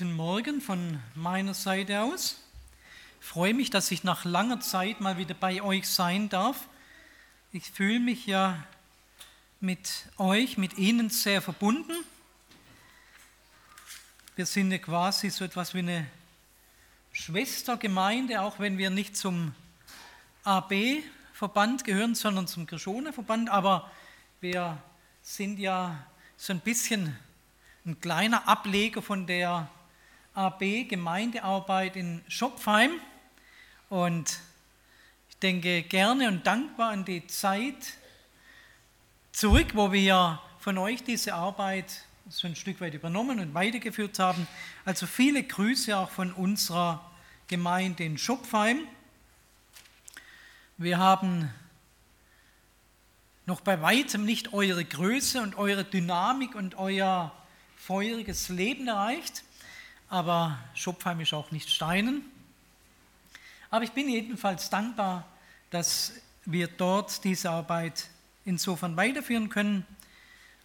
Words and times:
guten 0.00 0.16
Morgen 0.16 0.62
von 0.62 0.98
meiner 1.14 1.52
Seite 1.52 2.00
aus. 2.00 2.40
Ich 3.20 3.26
freue 3.26 3.52
mich, 3.52 3.68
dass 3.68 3.90
ich 3.90 4.02
nach 4.02 4.24
langer 4.24 4.60
Zeit 4.60 5.02
mal 5.02 5.18
wieder 5.18 5.34
bei 5.34 5.60
euch 5.60 5.86
sein 5.86 6.30
darf. 6.30 6.68
Ich 7.52 7.70
fühle 7.70 8.00
mich 8.00 8.24
ja 8.24 8.64
mit 9.60 10.06
euch, 10.16 10.56
mit 10.56 10.78
Ihnen 10.78 11.10
sehr 11.10 11.42
verbunden. 11.42 11.92
Wir 14.36 14.46
sind 14.46 14.72
ja 14.72 14.78
quasi 14.78 15.28
so 15.28 15.44
etwas 15.44 15.74
wie 15.74 15.80
eine 15.80 16.06
Schwestergemeinde, 17.12 18.40
auch 18.40 18.58
wenn 18.58 18.78
wir 18.78 18.88
nicht 18.88 19.18
zum 19.18 19.54
AB-Verband 20.44 21.84
gehören, 21.84 22.14
sondern 22.14 22.46
zum 22.46 22.66
Krishona-Verband. 22.66 23.50
Aber 23.50 23.90
wir 24.40 24.82
sind 25.20 25.58
ja 25.58 26.02
so 26.38 26.54
ein 26.54 26.60
bisschen 26.60 27.14
ein 27.84 28.00
kleiner 28.00 28.48
Ableger 28.48 29.02
von 29.02 29.26
der 29.26 29.68
AB 30.34 30.88
Gemeindearbeit 30.88 31.96
in 31.96 32.22
Schopfheim. 32.28 32.92
Und 33.88 34.38
ich 35.28 35.36
denke 35.38 35.82
gerne 35.82 36.28
und 36.28 36.46
dankbar 36.46 36.90
an 36.90 37.04
die 37.04 37.26
Zeit 37.26 37.94
zurück, 39.32 39.68
wo 39.74 39.92
wir 39.92 40.40
von 40.58 40.78
euch 40.78 41.02
diese 41.02 41.34
Arbeit 41.34 42.04
so 42.28 42.46
ein 42.46 42.54
Stück 42.54 42.80
weit 42.80 42.94
übernommen 42.94 43.40
und 43.40 43.54
weitergeführt 43.54 44.18
haben. 44.18 44.46
Also 44.84 45.06
viele 45.06 45.42
Grüße 45.42 45.96
auch 45.96 46.10
von 46.10 46.32
unserer 46.32 47.10
Gemeinde 47.48 48.04
in 48.04 48.18
Schopfheim. 48.18 48.86
Wir 50.76 50.98
haben 50.98 51.50
noch 53.46 53.60
bei 53.60 53.82
weitem 53.82 54.24
nicht 54.24 54.52
eure 54.52 54.84
Größe 54.84 55.42
und 55.42 55.56
eure 55.56 55.84
Dynamik 55.84 56.54
und 56.54 56.76
euer 56.76 57.32
feuriges 57.76 58.48
Leben 58.48 58.86
erreicht, 58.86 59.42
aber 60.10 60.58
Schopfheim 60.74 61.20
ist 61.20 61.32
auch 61.32 61.52
nicht 61.52 61.70
Steinen. 61.70 62.24
Aber 63.70 63.84
ich 63.84 63.92
bin 63.92 64.08
jedenfalls 64.08 64.68
dankbar, 64.68 65.24
dass 65.70 66.12
wir 66.44 66.66
dort 66.66 67.22
diese 67.22 67.50
Arbeit 67.50 68.08
insofern 68.44 68.96
weiterführen 68.96 69.48
können. 69.48 69.86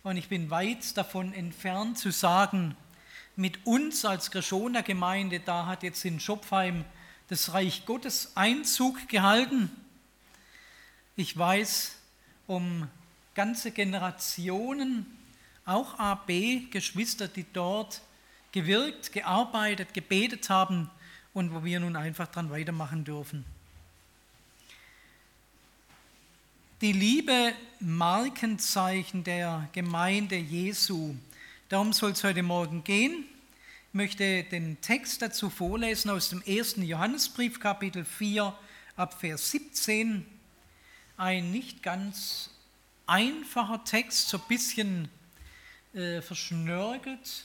Und 0.02 0.18
ich 0.18 0.30
bin 0.30 0.50
weit 0.50 0.98
davon 0.98 1.32
entfernt 1.32 2.00
zu 2.00 2.12
sagen, 2.12 2.76
mit 3.36 3.68
uns 3.68 4.04
als 4.04 4.32
Greschoner 4.32 4.82
Gemeinde, 4.82 5.40
da 5.40 5.68
hat 5.68 5.84
jetzt 5.84 6.04
in 6.06 6.20
Schopfheim 6.20 6.84
das 7.28 7.54
Reich 7.54 7.86
Gottes 7.86 8.32
Einzug 8.36 9.08
gehalten. 9.08 9.70
Ich 11.16 11.38
weiß 11.38 11.96
um 12.48 12.88
ganze 13.36 13.72
Generationen 13.72 15.06
auch 15.66 16.00
AB-Geschwister, 16.00 17.28
die 17.28 17.46
dort 17.54 18.02
gewirkt, 18.56 19.12
gearbeitet, 19.12 19.94
gebetet 19.94 20.50
haben 20.50 20.90
und 21.34 21.54
wo 21.54 21.66
wir 21.66 21.82
nun 21.82 21.98
einfach 21.98 22.28
dran 22.28 22.50
weitermachen 22.50 23.04
dürfen. 23.04 23.44
Die 26.80 26.94
Liebe 26.94 27.54
Markenzeichen 27.82 29.26
der 29.26 29.68
Gemeinde 29.74 30.38
Jesu. 30.38 31.16
Darum 31.68 31.92
soll 31.92 32.12
es 32.12 32.24
heute 32.24 32.44
Morgen 32.44 32.86
gehen. 32.86 33.26
Ich 33.90 33.94
möchte 33.94 34.46
den 34.46 34.80
Text 34.80 35.22
dazu 35.22 35.50
vorlesen 35.50 36.10
aus 36.10 36.30
dem 36.30 36.42
ersten 36.42 36.82
Johannesbrief, 36.82 37.60
Kapitel 37.60 38.06
4, 38.06 38.58
ab 38.96 39.20
Vers 39.20 39.52
17. 39.52 40.26
Ein 41.18 41.52
nicht 41.52 41.84
ganz 41.84 42.52
einfacher 43.06 43.84
Text, 43.84 44.30
so 44.30 44.38
ein 44.38 44.44
bisschen 44.48 45.10
äh, 45.94 46.22
verschnörkelt, 46.22 47.44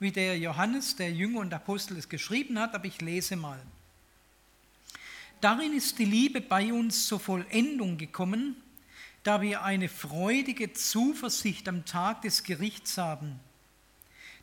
wie 0.00 0.10
der 0.10 0.38
Johannes, 0.38 0.96
der 0.96 1.12
Jünger 1.12 1.40
und 1.40 1.52
Apostel 1.54 1.98
es 1.98 2.08
geschrieben 2.08 2.58
hat, 2.58 2.74
aber 2.74 2.86
ich 2.86 3.00
lese 3.00 3.36
mal. 3.36 3.60
Darin 5.40 5.74
ist 5.74 5.98
die 5.98 6.06
Liebe 6.06 6.40
bei 6.40 6.72
uns 6.72 7.06
zur 7.06 7.20
Vollendung 7.20 7.98
gekommen, 7.98 8.56
da 9.22 9.42
wir 9.42 9.62
eine 9.62 9.88
freudige 9.88 10.72
Zuversicht 10.72 11.68
am 11.68 11.84
Tag 11.84 12.22
des 12.22 12.42
Gerichts 12.42 12.96
haben. 12.96 13.38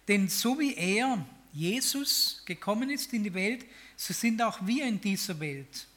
Denn 0.07 0.29
so 0.29 0.59
wie 0.59 0.75
er, 0.75 1.25
Jesus, 1.53 2.43
gekommen 2.45 2.91
ist 2.91 3.11
in 3.13 3.23
die 3.23 3.33
Welt, 3.33 3.65
so 3.95 4.13
sind 4.13 4.41
auch 4.41 4.65
wir 4.65 4.85
in 4.85 5.01
dieser 5.01 5.39
Welt. 5.39 5.87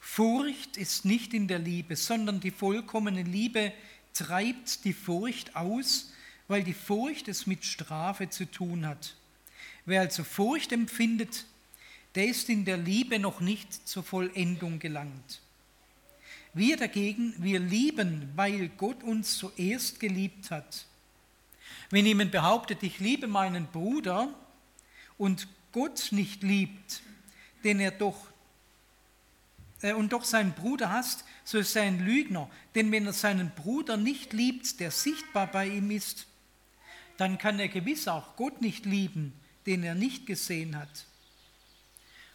Furcht 0.00 0.76
ist 0.76 1.04
nicht 1.04 1.32
in 1.32 1.46
der 1.46 1.60
Liebe, 1.60 1.94
sondern 1.94 2.40
die 2.40 2.50
vollkommene 2.50 3.22
Liebe 3.22 3.72
treibt 4.12 4.84
die 4.84 4.92
Furcht 4.92 5.54
aus, 5.54 6.11
weil 6.52 6.64
die 6.64 6.74
Furcht 6.74 7.28
es 7.28 7.46
mit 7.46 7.64
Strafe 7.64 8.28
zu 8.28 8.44
tun 8.44 8.86
hat. 8.86 9.16
Wer 9.86 10.02
also 10.02 10.22
Furcht 10.22 10.70
empfindet, 10.70 11.46
der 12.14 12.26
ist 12.26 12.50
in 12.50 12.66
der 12.66 12.76
Liebe 12.76 13.18
noch 13.18 13.40
nicht 13.40 13.88
zur 13.88 14.02
Vollendung 14.02 14.78
gelangt. 14.78 15.40
Wir 16.52 16.76
dagegen, 16.76 17.32
wir 17.38 17.58
lieben, 17.58 18.30
weil 18.36 18.68
Gott 18.68 19.02
uns 19.02 19.38
zuerst 19.38 19.98
geliebt 19.98 20.50
hat. 20.50 20.84
Wenn 21.88 22.04
jemand 22.04 22.32
behauptet, 22.32 22.82
ich 22.82 22.98
liebe 22.98 23.28
meinen 23.28 23.68
Bruder 23.68 24.28
und 25.16 25.48
Gott 25.72 26.08
nicht 26.10 26.42
liebt, 26.42 27.00
den 27.64 27.80
er 27.80 27.92
doch 27.92 28.26
äh, 29.80 29.94
und 29.94 30.12
doch 30.12 30.24
seinen 30.24 30.52
Bruder 30.52 30.90
hasst, 30.90 31.24
so 31.44 31.56
ist 31.56 31.74
er 31.76 31.84
ein 31.84 32.04
Lügner. 32.04 32.50
Denn 32.74 32.92
wenn 32.92 33.06
er 33.06 33.14
seinen 33.14 33.52
Bruder 33.52 33.96
nicht 33.96 34.34
liebt, 34.34 34.80
der 34.80 34.90
sichtbar 34.90 35.46
bei 35.46 35.66
ihm 35.66 35.90
ist, 35.90 36.26
dann 37.22 37.38
kann 37.38 37.60
er 37.60 37.68
gewiss 37.68 38.08
auch 38.08 38.34
Gott 38.34 38.60
nicht 38.60 38.84
lieben, 38.84 39.32
den 39.64 39.84
er 39.84 39.94
nicht 39.94 40.26
gesehen 40.26 40.76
hat. 40.76 41.06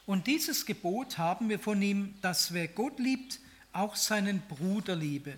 Und 0.06 0.28
dieses 0.28 0.66
Gebot 0.66 1.18
haben 1.18 1.50
wir 1.50 1.60
von 1.60 1.82
ihm, 1.82 2.16
dass 2.22 2.54
wer 2.54 2.70
Gott 2.70 2.98
liebt, 2.98 3.42
auch 3.74 3.98
seinen 3.98 4.40
Bruder 4.48 4.96
liebe. 4.96 5.36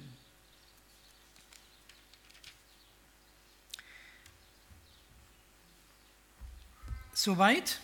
Soweit. 7.13 7.79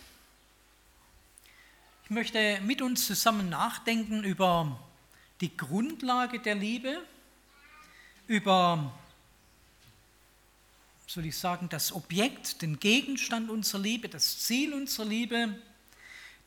Ich 2.04 2.10
möchte 2.10 2.60
mit 2.60 2.80
uns 2.80 3.06
zusammen 3.06 3.48
nachdenken 3.48 4.22
über 4.22 4.78
die 5.40 5.56
Grundlage 5.56 6.38
der 6.38 6.54
Liebe, 6.54 7.02
über 8.28 8.96
soll 11.06 11.26
ich 11.26 11.36
sagen, 11.36 11.68
das 11.68 11.92
Objekt, 11.92 12.62
den 12.62 12.80
Gegenstand 12.80 13.48
unserer 13.50 13.80
Liebe, 13.80 14.08
das 14.08 14.40
Ziel 14.40 14.74
unserer 14.74 15.06
Liebe, 15.06 15.54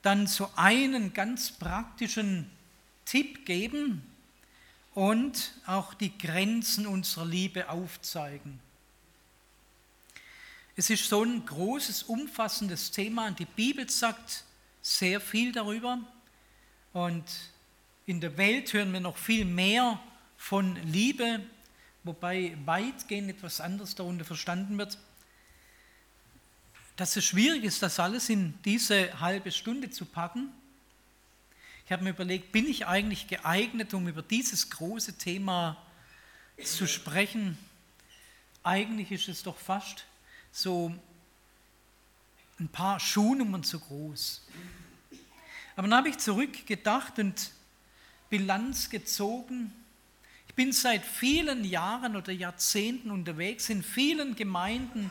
dann 0.01 0.27
so 0.27 0.49
einen 0.55 1.13
ganz 1.13 1.51
praktischen 1.51 2.49
Tipp 3.05 3.45
geben 3.45 4.03
und 4.93 5.53
auch 5.65 5.93
die 5.93 6.17
Grenzen 6.17 6.87
unserer 6.87 7.25
Liebe 7.25 7.69
aufzeigen. 7.69 8.59
Es 10.75 10.89
ist 10.89 11.09
so 11.09 11.23
ein 11.23 11.45
großes, 11.45 12.03
umfassendes 12.03 12.91
Thema 12.91 13.27
und 13.27 13.39
die 13.39 13.45
Bibel 13.45 13.89
sagt 13.89 14.45
sehr 14.81 15.19
viel 15.19 15.51
darüber. 15.51 15.99
Und 16.93 17.25
in 18.05 18.21
der 18.21 18.37
Welt 18.37 18.71
hören 18.73 18.93
wir 18.93 18.99
noch 18.99 19.17
viel 19.17 19.45
mehr 19.45 19.99
von 20.37 20.75
Liebe, 20.87 21.41
wobei 22.03 22.57
weitgehend 22.65 23.29
etwas 23.29 23.61
anderes 23.61 23.95
darunter 23.95 24.25
verstanden 24.25 24.77
wird, 24.77 24.97
dass 26.95 27.15
es 27.15 27.23
schwierig 27.25 27.63
ist, 27.63 27.81
das 27.81 27.99
alles 27.99 28.29
in 28.29 28.53
diese 28.65 29.19
halbe 29.19 29.51
Stunde 29.51 29.89
zu 29.89 30.05
packen. 30.05 30.49
Ich 31.85 31.91
habe 31.91 32.03
mir 32.03 32.11
überlegt, 32.11 32.51
bin 32.51 32.67
ich 32.67 32.85
eigentlich 32.85 33.27
geeignet, 33.27 33.93
um 33.93 34.07
über 34.07 34.21
dieses 34.21 34.69
große 34.69 35.17
Thema 35.17 35.77
zu 36.63 36.87
sprechen? 36.87 37.57
Eigentlich 38.63 39.11
ist 39.11 39.29
es 39.29 39.43
doch 39.43 39.57
fast 39.57 40.05
so 40.51 40.93
ein 42.59 42.67
paar 42.67 42.99
Schuhnummern 42.99 43.63
zu 43.63 43.79
groß. 43.79 44.41
Aber 45.75 45.87
dann 45.87 45.97
habe 45.97 46.09
ich 46.09 46.17
zurückgedacht 46.17 47.17
und 47.19 47.51
Bilanz 48.29 48.89
gezogen 48.89 49.73
bin 50.59 50.73
seit 50.73 51.05
vielen 51.05 51.63
Jahren 51.63 52.17
oder 52.17 52.33
Jahrzehnten 52.33 53.11
unterwegs, 53.11 53.69
in 53.69 53.81
vielen 53.81 54.35
Gemeinden, 54.35 55.09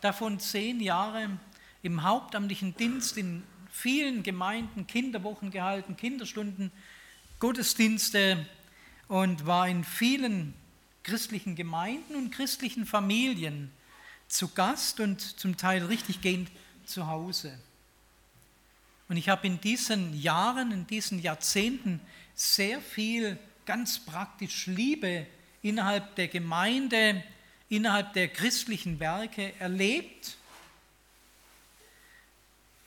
davon 0.00 0.40
zehn 0.40 0.80
Jahre 0.80 1.38
im 1.82 2.02
hauptamtlichen 2.02 2.76
Dienst, 2.76 3.16
in 3.16 3.44
vielen 3.70 4.24
Gemeinden 4.24 4.88
Kinderwochen 4.88 5.52
gehalten, 5.52 5.96
Kinderstunden, 5.96 6.72
Gottesdienste 7.38 8.44
und 9.06 9.46
war 9.46 9.68
in 9.68 9.84
vielen 9.84 10.52
christlichen 11.04 11.54
Gemeinden 11.54 12.16
und 12.16 12.32
christlichen 12.32 12.84
Familien 12.84 13.70
zu 14.26 14.48
Gast 14.48 14.98
und 14.98 15.20
zum 15.20 15.56
Teil 15.56 15.84
richtig 15.84 16.22
gehend 16.22 16.50
zu 16.86 17.06
Hause. 17.06 17.56
Und 19.08 19.16
ich 19.16 19.28
habe 19.28 19.46
in 19.46 19.60
diesen 19.60 20.20
Jahren, 20.20 20.72
in 20.72 20.88
diesen 20.88 21.20
Jahrzehnten 21.22 22.00
sehr 22.34 22.80
viel 22.80 23.38
ganz 23.68 23.98
praktisch 23.98 24.66
Liebe 24.66 25.26
innerhalb 25.60 26.14
der 26.14 26.28
Gemeinde, 26.28 27.22
innerhalb 27.68 28.14
der 28.14 28.28
christlichen 28.28 28.98
Werke 28.98 29.52
erlebt. 29.60 30.38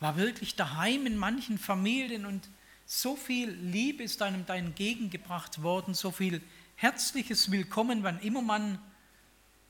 war 0.00 0.16
wirklich 0.16 0.56
daheim 0.56 1.06
in 1.06 1.16
manchen 1.16 1.56
Familien 1.56 2.26
und 2.26 2.48
so 2.84 3.14
viel 3.14 3.48
Liebe 3.48 4.02
ist 4.02 4.22
einem 4.22 4.44
da 4.44 4.56
entgegengebracht 4.56 5.62
worden, 5.62 5.94
so 5.94 6.10
viel 6.10 6.42
herzliches 6.74 7.52
Willkommen, 7.52 8.02
wann 8.02 8.18
immer 8.18 8.42
man 8.42 8.80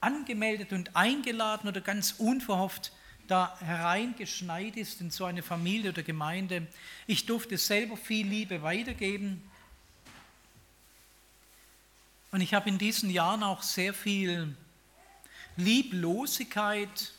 angemeldet 0.01 0.73
und 0.73 0.97
eingeladen 0.97 1.69
oder 1.69 1.83
ganz 1.83 2.15
unverhofft 2.17 2.91
da 3.27 3.55
hereingeschneit 3.61 4.79
ist 4.79 5.03
in 5.03 5.11
so 5.11 5.27
eine 5.27 5.43
Familie 5.43 5.91
oder 5.91 6.03
Gemeinde. 6.03 6.67
Ich 7.07 7.27
durfte 7.27 7.59
selber 7.59 7.99
viel 7.99 8.27
Liebe 8.27 8.63
weitergeben. 8.63 9.43
Und 12.33 12.41
ich 12.41 12.55
habe 12.55 12.69
in 12.71 12.79
diesen 12.79 13.11
Jahren 13.11 13.43
auch 13.43 13.63
sehr 13.63 13.93
viel 13.93 14.57
Lieblosigkeit 15.57 17.13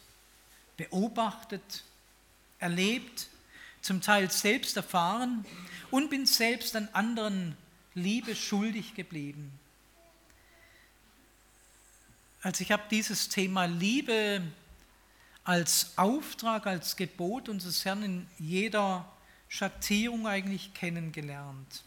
beobachtet, 0.76 1.84
erlebt, 2.58 3.28
zum 3.82 4.02
Teil 4.02 4.32
selbst 4.32 4.76
erfahren 4.76 5.46
und 5.92 6.10
bin 6.10 6.26
selbst 6.26 6.76
an 6.76 6.90
anderen 6.94 7.56
Liebe 7.94 8.36
schuldig 8.36 8.96
geblieben. 8.96 9.52
Also 12.42 12.64
ich 12.64 12.72
habe 12.72 12.84
dieses 12.90 13.30
Thema 13.30 13.66
Liebe 13.66 14.42
als 15.44 15.96
Auftrag, 15.96 16.66
als 16.66 16.96
Gebot 16.96 17.50
unseres 17.50 17.86
Herrn 17.86 18.02
in 18.02 18.28
jeder 18.40 19.08
Schattierung 19.48 20.26
eigentlich 20.26 20.74
kennengelernt. 20.74 21.84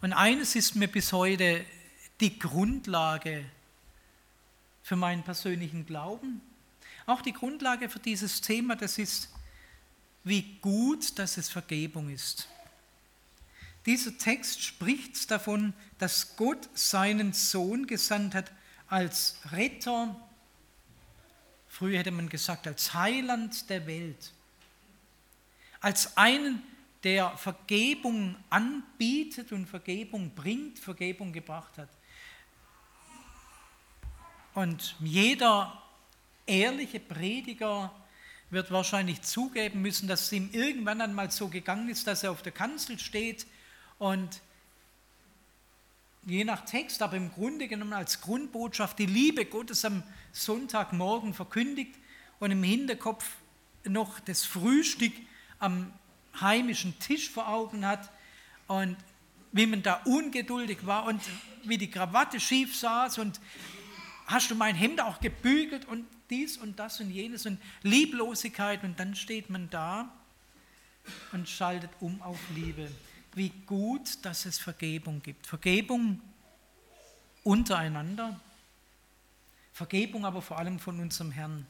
Und 0.00 0.12
eines 0.12 0.54
ist 0.54 0.76
mir 0.76 0.86
bis 0.86 1.12
heute 1.12 1.64
die 2.20 2.38
Grundlage 2.38 3.44
für 4.82 4.96
meinen 4.96 5.24
persönlichen 5.24 5.86
Glauben, 5.86 6.40
auch 7.06 7.20
die 7.20 7.32
Grundlage 7.32 7.88
für 7.88 7.98
dieses 7.98 8.40
Thema, 8.40 8.76
das 8.76 8.98
ist, 8.98 9.28
wie 10.24 10.58
gut, 10.60 11.18
dass 11.18 11.36
es 11.36 11.48
Vergebung 11.48 12.10
ist. 12.10 12.48
Dieser 13.86 14.16
Text 14.16 14.62
spricht 14.62 15.30
davon, 15.30 15.72
dass 15.98 16.36
Gott 16.36 16.68
seinen 16.74 17.32
Sohn 17.32 17.86
gesandt 17.86 18.34
hat 18.34 18.52
als 18.86 19.36
Retter, 19.50 20.14
früher 21.66 21.98
hätte 21.98 22.10
man 22.10 22.28
gesagt 22.28 22.66
als 22.66 22.94
Heiland 22.94 23.68
der 23.70 23.86
Welt, 23.86 24.32
als 25.80 26.16
einen, 26.16 26.62
der 27.04 27.36
Vergebung 27.36 28.36
anbietet 28.50 29.52
und 29.52 29.66
Vergebung 29.66 30.34
bringt, 30.34 30.78
Vergebung 30.78 31.32
gebracht 31.32 31.78
hat. 31.78 31.90
Und 34.54 34.96
jeder 34.98 35.80
ehrliche 36.46 36.98
Prediger 36.98 37.94
wird 38.50 38.70
wahrscheinlich 38.70 39.22
zugeben 39.22 39.82
müssen, 39.82 40.08
dass 40.08 40.22
es 40.22 40.32
ihm 40.32 40.50
irgendwann 40.52 41.00
einmal 41.00 41.30
so 41.30 41.48
gegangen 41.48 41.88
ist, 41.88 42.06
dass 42.06 42.24
er 42.24 42.32
auf 42.32 42.42
der 42.42 42.52
Kanzel 42.52 42.98
steht 42.98 43.46
und 43.98 44.40
je 46.26 46.44
nach 46.44 46.64
Text, 46.64 47.02
aber 47.02 47.16
im 47.16 47.30
Grunde 47.30 47.68
genommen 47.68 47.92
als 47.92 48.20
Grundbotschaft 48.20 48.98
die 48.98 49.06
Liebe 49.06 49.44
Gottes 49.44 49.84
am 49.84 50.02
Sonntagmorgen 50.32 51.34
verkündigt 51.34 51.94
und 52.38 52.50
im 52.50 52.62
Hinterkopf 52.62 53.24
noch 53.84 54.18
das 54.20 54.44
Frühstück 54.44 55.12
am 55.58 55.92
heimischen 56.40 56.98
Tisch 56.98 57.30
vor 57.30 57.48
Augen 57.48 57.86
hat 57.86 58.10
und 58.66 58.96
wie 59.52 59.66
man 59.66 59.82
da 59.82 60.02
ungeduldig 60.04 60.86
war 60.86 61.06
und 61.06 61.20
wie 61.64 61.78
die 61.78 61.90
Krawatte 61.90 62.38
schief 62.38 62.76
saß 62.76 63.18
und 63.18 63.40
hast 64.26 64.50
du 64.50 64.54
mein 64.54 64.74
Hemd 64.74 65.00
auch 65.00 65.20
gebügelt 65.20 65.86
und 65.86 66.04
dies 66.30 66.58
und 66.58 66.78
das 66.78 67.00
und 67.00 67.10
jenes 67.10 67.46
und 67.46 67.58
Lieblosigkeit 67.82 68.84
und 68.84 69.00
dann 69.00 69.14
steht 69.14 69.48
man 69.48 69.70
da 69.70 70.12
und 71.32 71.48
schaltet 71.48 71.90
um 72.00 72.20
auf 72.22 72.38
Liebe. 72.54 72.90
Wie 73.34 73.50
gut, 73.66 74.24
dass 74.24 74.44
es 74.44 74.58
Vergebung 74.58 75.22
gibt. 75.22 75.46
Vergebung 75.46 76.20
untereinander, 77.44 78.38
Vergebung 79.72 80.26
aber 80.26 80.42
vor 80.42 80.58
allem 80.58 80.78
von 80.78 81.00
unserem 81.00 81.30
Herrn. 81.30 81.66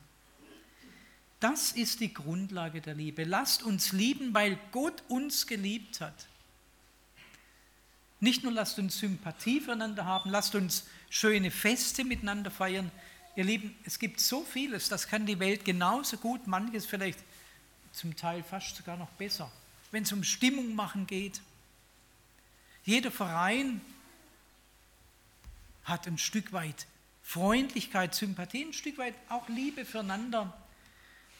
Das 1.40 1.72
ist 1.72 2.00
die 2.00 2.12
Grundlage 2.12 2.80
der 2.80 2.94
Liebe. 2.94 3.24
Lasst 3.24 3.62
uns 3.62 3.92
lieben, 3.92 4.34
weil 4.34 4.58
Gott 4.72 5.02
uns 5.08 5.46
geliebt 5.46 6.00
hat. 6.00 6.26
Nicht 8.20 8.42
nur 8.42 8.52
lasst 8.52 8.78
uns 8.78 8.98
Sympathie 8.98 9.60
füreinander 9.60 10.04
haben, 10.04 10.30
lasst 10.30 10.56
uns 10.56 10.84
schöne 11.08 11.52
Feste 11.52 12.04
miteinander 12.04 12.50
feiern. 12.50 12.90
Ihr 13.36 13.44
Lieben, 13.44 13.76
es 13.84 14.00
gibt 14.00 14.18
so 14.18 14.42
vieles, 14.42 14.88
das 14.88 15.06
kann 15.06 15.26
die 15.26 15.38
Welt 15.38 15.64
genauso 15.64 16.16
gut, 16.16 16.48
manches 16.48 16.84
vielleicht 16.86 17.20
zum 17.92 18.16
Teil 18.16 18.42
fast 18.42 18.74
sogar 18.76 18.96
noch 18.96 19.10
besser, 19.10 19.50
wenn 19.92 20.02
es 20.02 20.12
um 20.12 20.24
Stimmung 20.24 20.74
machen 20.74 21.06
geht. 21.06 21.40
Jeder 22.84 23.12
Verein 23.12 23.80
hat 25.84 26.08
ein 26.08 26.18
Stück 26.18 26.52
weit 26.52 26.86
Freundlichkeit, 27.22 28.14
Sympathie, 28.14 28.64
ein 28.64 28.72
Stück 28.72 28.98
weit 28.98 29.14
auch 29.28 29.48
Liebe 29.48 29.84
füreinander. 29.84 30.52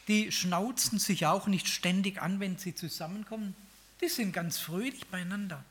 Die 0.09 0.33
schnauzen 0.33 0.99
sich 0.99 1.27
auch 1.27 1.47
nicht 1.47 1.69
ständig 1.69 2.21
an, 2.21 2.41
wenn 2.41 2.57
sie 2.57 2.75
zusammenkommen. 2.75 3.55
Die 4.01 4.09
sind 4.09 4.33
ganz 4.33 4.59
fröhlich 4.59 5.07
beieinander. 5.09 5.63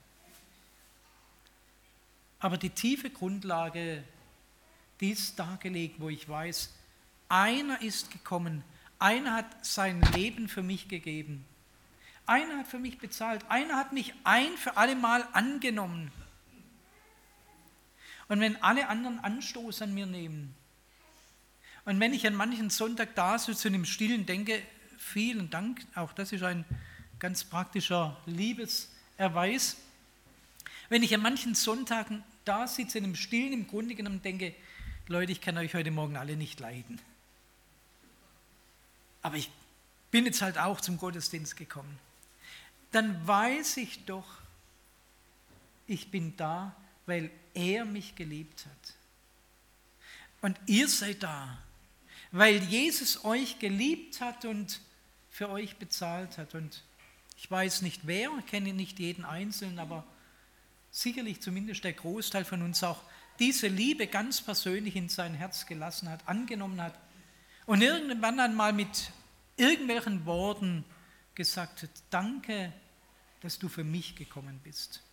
Aber 2.40 2.58
die 2.58 2.70
tiefe 2.70 3.10
Grundlage, 3.10 4.04
die 5.00 5.10
ist 5.10 5.40
dargelegt, 5.40 6.00
wo 6.00 6.10
ich 6.10 6.30
weiß, 6.30 6.72
einer 7.30 7.82
ist 7.82 8.12
gekommen, 8.12 8.64
einer 9.00 9.34
hat 9.34 9.66
sein 9.66 10.02
Leben 10.14 10.48
für 10.48 10.64
mich 10.64 10.88
gegeben, 10.88 11.46
einer 12.26 12.60
hat 12.60 12.68
für 12.68 12.80
mich 12.80 13.00
bezahlt, 13.00 13.44
einer 13.50 13.76
hat 13.76 13.94
mich 13.94 14.14
ein 14.24 14.56
für 14.58 14.78
alle 14.78 14.96
Mal 14.96 15.28
angenommen. 15.34 16.12
Und 18.28 18.40
wenn 18.40 18.62
alle 18.62 18.88
anderen 18.90 19.20
Anstoß 19.20 19.82
an 19.82 19.94
mir 19.94 20.06
nehmen, 20.06 20.54
und 21.88 22.02
wenn 22.02 22.14
ich 22.14 22.28
an 22.28 22.36
manchen 22.36 22.70
Sonntag 22.70 23.16
da 23.16 23.40
sitze 23.40 23.70
und 23.70 23.74
im 23.74 23.86
Stillen 23.86 24.26
denke, 24.26 24.62
vielen 24.98 25.50
Dank, 25.50 25.88
auch 25.96 26.12
das 26.12 26.34
ist 26.34 26.44
ein 26.44 26.66
ganz 27.18 27.46
praktischer 27.46 28.18
Liebeserweis, 28.26 29.78
wenn 30.90 31.02
ich 31.02 31.16
an 31.16 31.22
manchen 31.22 31.56
Sonntagen 31.56 32.26
da 32.44 32.68
sitze, 32.68 32.98
in 32.98 33.06
einem 33.06 33.16
Stillen 33.16 33.54
im 33.54 33.68
Grunde 33.68 33.96
genommen 33.96 34.22
denke, 34.22 34.54
Leute, 35.08 35.32
ich 35.32 35.40
kann 35.40 35.58
euch 35.58 35.76
heute 35.76 35.90
Morgen 35.92 36.18
alle 36.18 36.36
nicht 36.36 36.60
leiden. 36.60 37.00
Aber 39.22 39.38
ich 39.38 39.50
bin 40.12 40.26
jetzt 40.26 40.42
halt 40.42 40.58
auch 40.58 40.82
zum 40.82 40.98
Gottesdienst 40.98 41.56
gekommen. 41.56 41.98
Dann 42.92 43.26
weiß 43.26 43.78
ich 43.78 44.04
doch, 44.04 44.28
ich 45.88 46.12
bin 46.12 46.36
da, 46.36 46.76
weil 47.06 47.32
er 47.54 47.86
mich 47.86 48.16
geliebt 48.16 48.66
hat. 48.66 48.94
Und 50.42 50.60
ihr 50.66 50.90
seid 50.90 51.24
da, 51.24 51.58
weil 52.38 52.64
Jesus 52.64 53.26
euch 53.26 53.58
geliebt 53.60 54.22
hat 54.22 54.46
und 54.46 54.80
für 55.30 55.50
euch 55.50 55.78
bezahlt 55.78 56.38
hat. 56.38 56.54
Und 56.54 56.84
ich 57.36 57.50
weiß 57.50 57.82
nicht 57.82 58.06
wer, 58.06 58.30
kenne 58.48 58.74
nicht 58.74 59.00
jeden 59.00 59.26
Einzelnen, 59.26 59.80
aber 59.80 60.06
sicherlich 60.92 61.42
zumindest 61.42 61.84
der 61.84 61.94
Großteil 61.94 62.46
von 62.46 62.62
uns 62.62 62.84
auch 62.84 63.02
diese 63.40 63.68
Liebe 63.68 64.08
ganz 64.08 64.42
persönlich 64.42 64.96
in 64.96 65.10
sein 65.10 65.34
Herz 65.34 65.66
gelassen 65.66 66.10
hat, 66.10 66.28
angenommen 66.28 66.82
hat 66.82 66.98
und 67.66 67.82
irgendwann 67.82 68.40
einmal 68.40 68.74
mit 68.74 69.12
irgendwelchen 69.58 70.26
Worten 70.26 70.84
gesagt 71.36 71.84
hat, 71.84 71.90
danke, 72.10 72.74
dass 73.42 73.60
du 73.60 73.68
für 73.70 73.84
mich 73.84 74.16
gekommen 74.16 74.60
bist. 74.64 75.04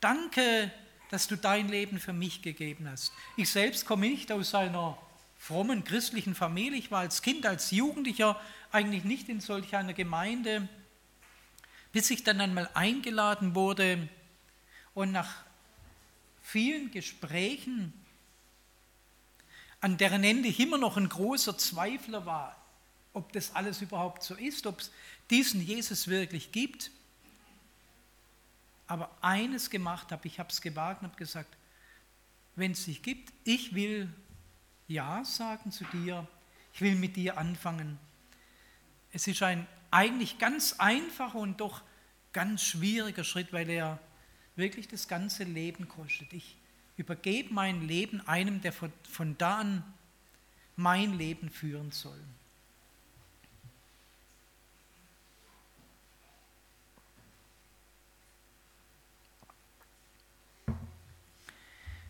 Danke, 0.00 0.72
dass 1.10 1.28
du 1.28 1.36
dein 1.36 1.68
Leben 1.68 1.98
für 2.00 2.12
mich 2.12 2.42
gegeben 2.42 2.88
hast. 2.88 3.12
Ich 3.36 3.50
selbst 3.50 3.86
komme 3.86 4.08
nicht 4.08 4.32
aus 4.32 4.54
einer 4.54 4.98
frommen 5.38 5.84
christlichen 5.84 6.34
Familie. 6.34 6.78
Ich 6.78 6.90
war 6.90 7.00
als 7.00 7.22
Kind, 7.22 7.46
als 7.46 7.70
Jugendlicher 7.70 8.38
eigentlich 8.70 9.04
nicht 9.04 9.28
in 9.28 9.40
solch 9.40 9.74
einer 9.74 9.94
Gemeinde, 9.94 10.68
bis 11.92 12.10
ich 12.10 12.24
dann 12.24 12.40
einmal 12.40 12.68
eingeladen 12.74 13.54
wurde 13.54 14.08
und 14.94 15.12
nach 15.12 15.44
vielen 16.42 16.90
Gesprächen, 16.90 17.92
an 19.80 19.96
deren 19.96 20.24
Ende 20.24 20.48
ich 20.48 20.60
immer 20.60 20.76
noch 20.76 20.96
ein 20.96 21.08
großer 21.08 21.56
Zweifler 21.56 22.26
war, 22.26 22.56
ob 23.12 23.32
das 23.32 23.54
alles 23.54 23.80
überhaupt 23.80 24.22
so 24.22 24.34
ist, 24.34 24.66
ob 24.66 24.80
es 24.80 24.90
diesen 25.30 25.64
Jesus 25.64 26.08
wirklich 26.08 26.52
gibt, 26.52 26.90
aber 28.86 29.10
eines 29.20 29.70
gemacht 29.70 30.10
habe, 30.10 30.26
ich 30.26 30.38
habe 30.38 30.50
es 30.50 30.60
gewagt 30.60 31.02
und 31.02 31.08
habe 31.08 31.18
gesagt, 31.18 31.56
wenn 32.56 32.72
es 32.72 32.86
dich 32.86 33.02
gibt, 33.02 33.32
ich 33.44 33.74
will 33.74 34.12
ja 34.88 35.22
sagen 35.22 35.70
zu 35.70 35.84
dir, 35.84 36.26
ich 36.72 36.80
will 36.80 36.94
mit 36.94 37.16
dir 37.16 37.36
anfangen. 37.36 37.98
Es 39.12 39.26
ist 39.26 39.42
ein 39.42 39.66
eigentlich 39.90 40.38
ganz 40.38 40.76
einfacher 40.78 41.38
und 41.38 41.60
doch 41.60 41.82
ganz 42.32 42.62
schwieriger 42.62 43.24
Schritt, 43.24 43.52
weil 43.52 43.68
er 43.68 43.98
wirklich 44.56 44.88
das 44.88 45.06
ganze 45.06 45.44
Leben 45.44 45.88
kostet. 45.88 46.32
Ich 46.32 46.56
übergebe 46.96 47.52
mein 47.52 47.86
Leben 47.86 48.26
einem, 48.26 48.60
der 48.62 48.72
von, 48.72 48.92
von 49.08 49.36
da 49.38 49.58
an 49.58 49.84
mein 50.76 51.18
Leben 51.18 51.50
führen 51.50 51.90
soll. 51.90 52.20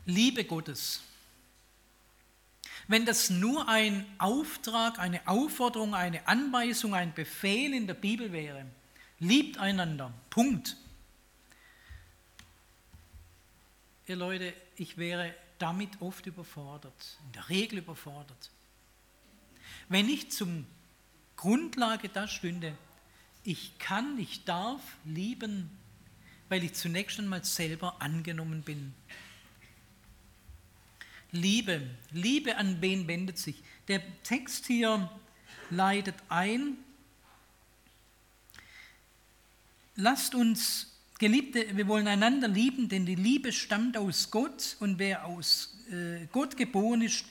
Liebe 0.05 0.45
Gottes, 0.45 1.03
wenn 2.89 3.05
das 3.05 3.29
nur 3.29 3.69
ein 3.69 4.07
Auftrag, 4.17 4.99
eine 4.99 5.27
Aufforderung, 5.29 5.95
eine 5.95 6.27
Anweisung, 6.27 6.95
ein 6.95 7.13
Befehl 7.13 7.75
in 7.75 7.87
der 7.87 7.95
Bibel 7.95 8.33
wäre, 8.33 8.65
liebt 9.21 9.59
einander, 9.59 10.13
Punkt. 10.31 10.77
Ihr 14.07 14.17
Leute, 14.17 14.55
ich 14.77 14.97
wäre 14.97 15.35
damit 15.59 16.01
oft 16.01 16.25
überfordert, 16.25 17.19
in 17.27 17.33
der 17.33 17.49
Regel 17.51 17.81
überfordert. 17.81 18.51
Wenn 19.91 20.07
nicht 20.07 20.33
zum 20.33 20.67
Grundlage 21.37 22.09
das 22.09 22.33
stünde, 22.33 22.75
ich 23.45 23.79
kann, 23.79 24.19
ich 24.19 24.45
darf 24.45 24.81
lieben, 25.05 25.71
weil 26.49 26.65
ich 26.65 26.73
zunächst 26.73 27.19
einmal 27.19 27.45
selber 27.45 28.01
angenommen 28.01 28.63
bin. 28.63 28.95
Liebe, 31.31 31.83
Liebe 32.11 32.57
an 32.57 32.81
wen 32.81 33.07
wendet 33.07 33.39
sich? 33.39 33.63
Der 33.89 34.03
Text 34.23 34.67
hier 34.67 35.11
leitet 35.71 36.15
ein, 36.29 36.77
lasst 39.97 40.35
uns, 40.35 40.95
Geliebte, 41.19 41.77
wir 41.77 41.89
wollen 41.89 42.07
einander 42.07 42.47
lieben, 42.47 42.89
denn 42.89 43.05
die 43.05 43.17
Liebe 43.17 43.53
stammt 43.53 43.97
aus 43.97 44.31
Gott 44.31 44.77
und 44.79 45.01
wer 45.01 45.27
aus 45.27 45.77
äh, 45.91 46.27
Gott 46.31 46.57
geboren 46.57 47.03
ist, 47.03 47.25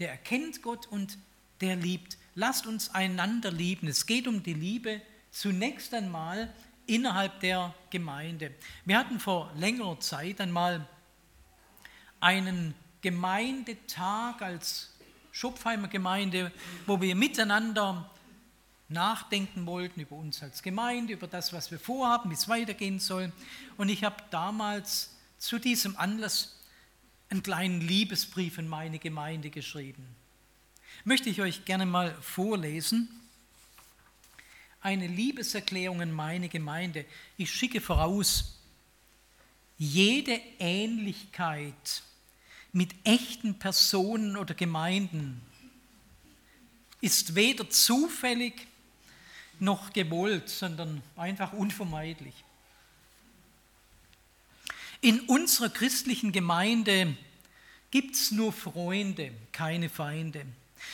der 0.00 0.10
erkennt 0.10 0.60
Gott 0.60 0.88
und 0.88 1.16
der 1.60 1.76
liebt. 1.76 2.18
Lasst 2.34 2.66
uns 2.66 2.90
einander 2.90 3.52
lieben. 3.52 3.86
Es 3.86 4.06
geht 4.06 4.26
um 4.26 4.42
die 4.42 4.54
Liebe 4.54 5.00
zunächst 5.30 5.94
einmal 5.94 6.52
innerhalb 6.86 7.40
der 7.40 7.74
Gemeinde. 7.90 8.52
Wir 8.84 8.98
hatten 8.98 9.20
vor 9.20 9.52
längerer 9.56 10.00
Zeit 10.00 10.40
einmal 10.40 10.86
einen 12.20 12.74
Gemeindetag 13.06 14.42
als 14.42 14.90
Schopfheimer 15.30 15.86
Gemeinde, 15.86 16.50
wo 16.86 17.00
wir 17.00 17.14
miteinander 17.14 18.10
nachdenken 18.88 19.64
wollten 19.64 20.00
über 20.00 20.16
uns 20.16 20.42
als 20.42 20.60
Gemeinde, 20.60 21.12
über 21.12 21.28
das, 21.28 21.52
was 21.52 21.70
wir 21.70 21.78
vorhaben, 21.78 22.30
wie 22.30 22.34
es 22.34 22.48
weitergehen 22.48 22.98
soll. 22.98 23.30
Und 23.76 23.90
ich 23.90 24.02
habe 24.02 24.16
damals 24.32 25.14
zu 25.38 25.60
diesem 25.60 25.96
Anlass 25.96 26.60
einen 27.28 27.44
kleinen 27.44 27.80
Liebesbrief 27.80 28.58
in 28.58 28.66
meine 28.66 28.98
Gemeinde 28.98 29.50
geschrieben. 29.50 30.04
Möchte 31.04 31.30
ich 31.30 31.40
euch 31.40 31.64
gerne 31.64 31.86
mal 31.86 32.12
vorlesen. 32.20 33.08
Eine 34.80 35.06
Liebeserklärung 35.06 36.00
an 36.00 36.10
meine 36.10 36.48
Gemeinde. 36.48 37.04
Ich 37.36 37.52
schicke 37.52 37.80
voraus, 37.80 38.58
jede 39.78 40.40
Ähnlichkeit 40.58 42.02
mit 42.76 42.94
echten 43.04 43.58
Personen 43.58 44.36
oder 44.36 44.52
Gemeinden 44.52 45.40
ist 47.00 47.34
weder 47.34 47.70
zufällig 47.70 48.66
noch 49.58 49.94
gewollt, 49.94 50.50
sondern 50.50 51.02
einfach 51.16 51.54
unvermeidlich. 51.54 52.34
In 55.00 55.20
unserer 55.20 55.70
christlichen 55.70 56.32
Gemeinde 56.32 57.16
gibt 57.90 58.14
es 58.14 58.30
nur 58.30 58.52
Freunde, 58.52 59.32
keine 59.52 59.88
Feinde. 59.88 60.44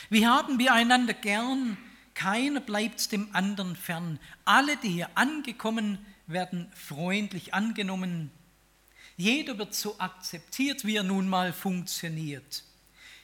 Wie 0.09 0.25
haben 0.25 0.59
wir 0.59 0.73
einander 0.73 1.13
gern? 1.13 1.77
Keiner 2.13 2.61
bleibt 2.61 3.11
dem 3.11 3.27
anderen 3.35 3.75
fern. 3.75 4.19
Alle, 4.45 4.77
die 4.77 4.89
hier 4.89 5.09
angekommen, 5.15 5.97
werden 6.27 6.71
freundlich 6.73 7.53
angenommen. 7.53 8.31
Jeder 9.17 9.57
wird 9.57 9.75
so 9.75 9.99
akzeptiert, 9.99 10.85
wie 10.85 10.95
er 10.95 11.03
nun 11.03 11.29
mal 11.29 11.53
funktioniert. 11.53 12.63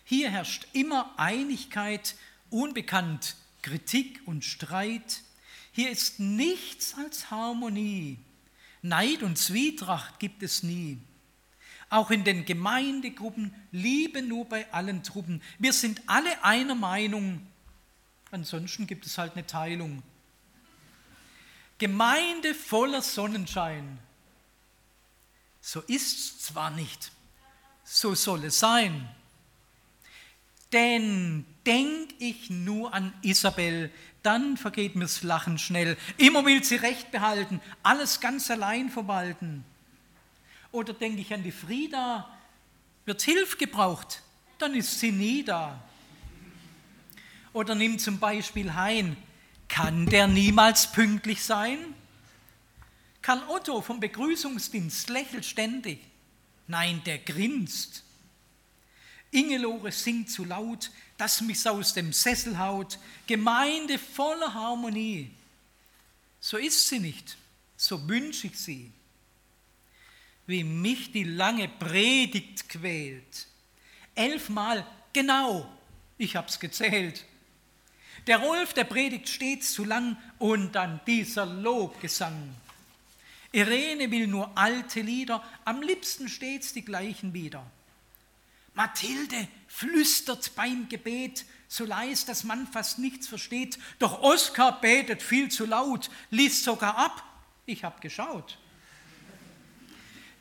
Hier 0.04 0.30
herrscht 0.30 0.68
immer 0.74 1.14
Einigkeit, 1.18 2.16
unbekannt 2.50 3.36
Kritik 3.62 4.22
und 4.26 4.46
Streit. 4.46 5.22
Hier 5.72 5.90
ist 5.90 6.20
nichts 6.20 6.96
als 6.96 7.32
Harmonie. 7.32 8.20
Neid 8.82 9.24
und 9.24 9.38
Zwietracht 9.38 10.20
gibt 10.20 10.44
es 10.44 10.64
nie. 10.64 11.00
Auch 11.90 12.12
in 12.12 12.24
den 12.24 12.46
Gemeindegruppen 12.46 13.54
Liebe 13.72 14.22
nur 14.22 14.46
bei 14.46 14.72
allen 14.72 15.04
Truppen. 15.04 15.42
Wir 15.58 15.74
sind 15.74 16.02
alle 16.06 16.44
einer 16.44 16.76
Meinung. 16.76 17.46
Ansonsten 18.32 18.86
gibt 18.86 19.06
es 19.06 19.18
halt 19.18 19.34
eine 19.34 19.46
Teilung. 19.46 20.04
Gemeinde 21.80 22.54
voller 22.54 23.02
Sonnenschein. 23.02 23.98
So 25.72 25.82
ist 25.82 26.18
es 26.18 26.40
zwar 26.40 26.72
nicht, 26.72 27.12
so 27.84 28.16
soll 28.16 28.46
es 28.46 28.58
sein. 28.58 29.08
Denn 30.74 31.46
denk 31.64 32.10
ich 32.18 32.50
nur 32.50 32.92
an 32.92 33.14
Isabel, 33.22 33.92
dann 34.24 34.58
vergeht 34.58 34.96
mir's 34.96 35.22
Lachen 35.22 35.60
schnell. 35.60 35.96
Immer 36.18 36.44
will 36.44 36.64
sie 36.64 36.78
Recht 36.78 37.12
behalten, 37.12 37.62
alles 37.84 38.20
ganz 38.20 38.50
allein 38.50 38.90
verwalten. 38.90 39.64
Oder 40.72 40.94
denke 40.94 41.22
ich 41.22 41.32
an 41.36 41.44
die 41.44 41.52
Frieda, 41.52 42.28
wird 43.06 43.22
Hilfe 43.22 43.58
gebraucht, 43.58 44.24
dann 44.58 44.74
ist 44.74 45.00
sie 45.00 45.12
nie 45.12 45.44
da. 45.44 45.80
Oder 47.54 47.76
nimm 47.76 48.00
zum 48.00 48.18
Beispiel 48.18 48.74
Hein, 48.74 49.18
kann 49.68 50.08
der 50.08 50.26
niemals 50.26 50.92
pünktlich 50.92 51.44
sein? 51.44 51.78
Karl 53.30 53.44
Otto 53.48 53.80
vom 53.80 54.00
Begrüßungsdienst 54.00 55.08
lächelt 55.10 55.46
ständig. 55.46 56.00
Nein, 56.66 57.04
der 57.06 57.20
grinst. 57.20 58.04
Ingelore 59.30 59.92
singt 59.92 60.32
zu 60.32 60.46
laut, 60.46 60.90
dass 61.16 61.40
mich's 61.42 61.68
aus 61.68 61.94
dem 61.94 62.12
Sessel 62.12 62.58
haut. 62.58 62.98
Gemeinde 63.28 64.00
voller 64.00 64.52
Harmonie. 64.52 65.30
So 66.40 66.58
ist 66.58 66.88
sie 66.88 67.00
nicht, 67.00 67.38
so 67.78 68.10
wünsche 68.10 68.48
ich 68.48 68.58
sie. 68.58 68.92
Wie 70.48 70.64
mich 70.64 71.12
die 71.12 71.26
lange 71.26 71.68
Predigt 71.68 72.68
quält. 72.68 73.46
Elfmal, 74.16 74.88
genau, 75.14 75.72
ich 76.18 76.36
hab's 76.36 76.60
gezählt. 76.60 77.26
Der 78.26 78.40
Rolf, 78.40 78.74
der 78.74 78.86
predigt 78.86 79.30
stets 79.30 79.74
zu 79.74 79.86
lang 79.86 80.18
und 80.40 80.72
dann 80.72 81.00
dieser 81.06 81.46
Lobgesang. 81.46 82.56
Irene 83.52 84.12
will 84.12 84.28
nur 84.28 84.58
alte 84.58 85.02
Lieder, 85.02 85.44
am 85.66 85.82
liebsten 85.82 86.30
stets 86.30 86.74
die 86.74 86.86
gleichen 86.86 87.34
wieder. 87.34 87.66
Mathilde 88.76 89.48
flüstert 89.68 90.56
beim 90.56 90.88
Gebet, 90.88 91.46
so 91.68 91.86
leis, 91.86 92.26
dass 92.26 92.44
man 92.44 92.68
fast 92.68 93.00
nichts 93.00 93.28
versteht. 93.28 93.78
Doch 93.98 94.22
Oskar 94.22 94.80
betet 94.80 95.22
viel 95.22 95.50
zu 95.50 95.66
laut, 95.66 96.10
liest 96.30 96.64
sogar 96.64 96.98
ab. 96.98 97.24
Ich 97.66 97.84
habe 97.84 98.00
geschaut. 98.00 98.58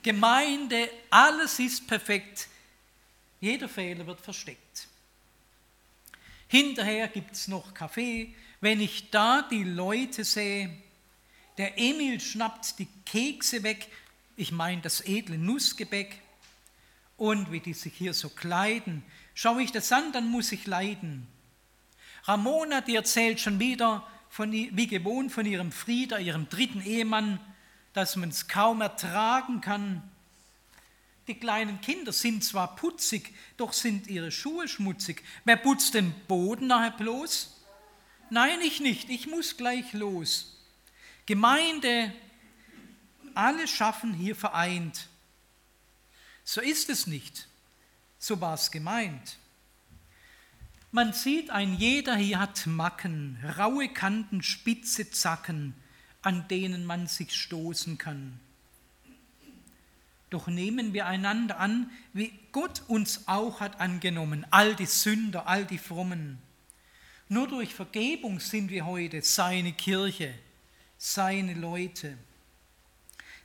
Gemeinde, 0.03 0.89
alles 1.11 1.59
ist 1.59 1.87
perfekt. 1.87 2.49
Jeder 3.41 3.69
Fehler 3.69 4.07
wird 4.07 4.21
versteckt. 4.21 4.89
Hinterher 6.49 7.09
gibt 7.09 7.33
es 7.33 7.49
noch 7.49 7.75
Kaffee. 7.75 8.35
Wenn 8.61 8.81
ich 8.81 9.11
da 9.11 9.43
die 9.43 9.65
Leute 9.65 10.25
sehe, 10.25 10.71
der 11.59 11.79
Emil 11.79 12.21
schnappt 12.21 12.79
die 12.79 12.89
Kekse 13.05 13.63
weg, 13.63 13.89
ich 14.37 14.53
meine 14.53 14.81
das 14.81 15.01
edle 15.01 15.37
Nussgebäck. 15.37 16.23
Und 17.17 17.51
wie 17.51 17.59
die 17.59 17.75
sich 17.75 17.95
hier 17.95 18.15
so 18.15 18.29
kleiden, 18.29 19.03
schaue 19.35 19.63
ich 19.63 19.73
das 19.73 19.91
an, 19.91 20.13
dann 20.13 20.31
muss 20.31 20.53
ich 20.53 20.67
leiden. 20.67 21.27
Ramona, 22.23 22.81
die 22.81 22.95
erzählt 22.95 23.41
schon 23.41 23.59
wieder, 23.59 24.07
von, 24.29 24.53
wie 24.53 24.87
gewohnt, 24.87 25.33
von 25.33 25.47
ihrem 25.47 25.73
Frieda, 25.73 26.19
ihrem 26.19 26.49
dritten 26.49 26.81
Ehemann, 26.81 27.41
dass 27.93 28.15
man 28.15 28.29
es 28.29 28.47
kaum 28.47 28.81
ertragen 28.81 29.61
kann. 29.61 30.03
Die 31.27 31.35
kleinen 31.35 31.81
Kinder 31.81 32.13
sind 32.13 32.45
zwar 32.45 32.77
putzig, 32.77 33.35
doch 33.57 33.73
sind 33.73 34.07
ihre 34.07 34.31
Schuhe 34.31 34.69
schmutzig. 34.69 35.25
Wer 35.45 35.57
putzt 35.57 35.95
den 35.95 36.15
Boden 36.29 36.69
nachher 36.69 36.93
bloß? 36.93 37.61
Nein, 38.31 38.61
ich 38.63 38.81
nicht, 38.81 39.11
ich 39.11 39.27
muss 39.27 39.57
gleich 39.57 39.93
los. 39.93 40.58
Gemeinde, 41.29 42.11
alle 43.35 43.69
schaffen 43.69 44.15
hier 44.15 44.35
vereint. 44.35 45.09
So 46.43 46.63
ist 46.63 46.89
es 46.89 47.07
nicht. 47.07 47.49
So 48.19 48.41
war 48.41 48.55
es 48.55 48.71
gemeint. 48.71 49.37
Man 50.91 51.13
sieht, 51.13 51.51
ein 51.51 51.75
jeder 51.75 52.17
hier 52.17 52.39
hat 52.39 52.67
Macken, 52.67 53.39
raue 53.59 53.91
Kanten, 53.91 54.43
spitze 54.43 55.11
Zacken, 55.11 55.75
an 56.23 56.49
denen 56.49 56.87
man 56.87 57.09
sich 57.09 57.37
stoßen 57.37 57.99
kann. 57.99 58.41
Doch 60.31 60.47
nehmen 60.47 60.95
wir 60.95 61.05
einander 61.05 61.61
an, 61.61 61.91
wie 62.15 62.33
Gott 62.53 62.85
uns 62.89 63.29
auch 63.29 63.61
hat 63.61 63.83
angenommen, 63.83 64.47
all 64.49 64.75
die 64.75 64.87
Sünder, 64.87 65.47
all 65.47 65.67
die 65.67 65.77
Frommen. 65.77 66.39
Nur 67.29 67.49
durch 67.49 67.75
Vergebung 67.75 68.41
sind 68.41 68.71
wir 68.71 68.87
heute 68.87 69.21
seine 69.21 69.75
Kirche 69.75 70.35
seine 70.99 71.55
Leute. 71.55 72.19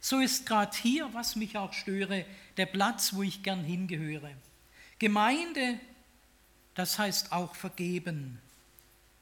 So 0.02 0.20
ist 0.20 0.46
gerade 0.46 0.76
hier, 0.76 1.14
was 1.14 1.38
mich 1.38 1.58
auch 1.58 1.72
störe, 1.72 2.26
der 2.58 2.66
Platz, 2.66 3.14
wo 3.14 3.24
ich 3.24 3.42
gern 3.42 3.64
hingehöre. 3.64 4.32
Gemeinde, 5.00 5.80
das 6.76 7.00
heißt 7.00 7.32
auch 7.32 7.56
vergeben. 7.56 8.40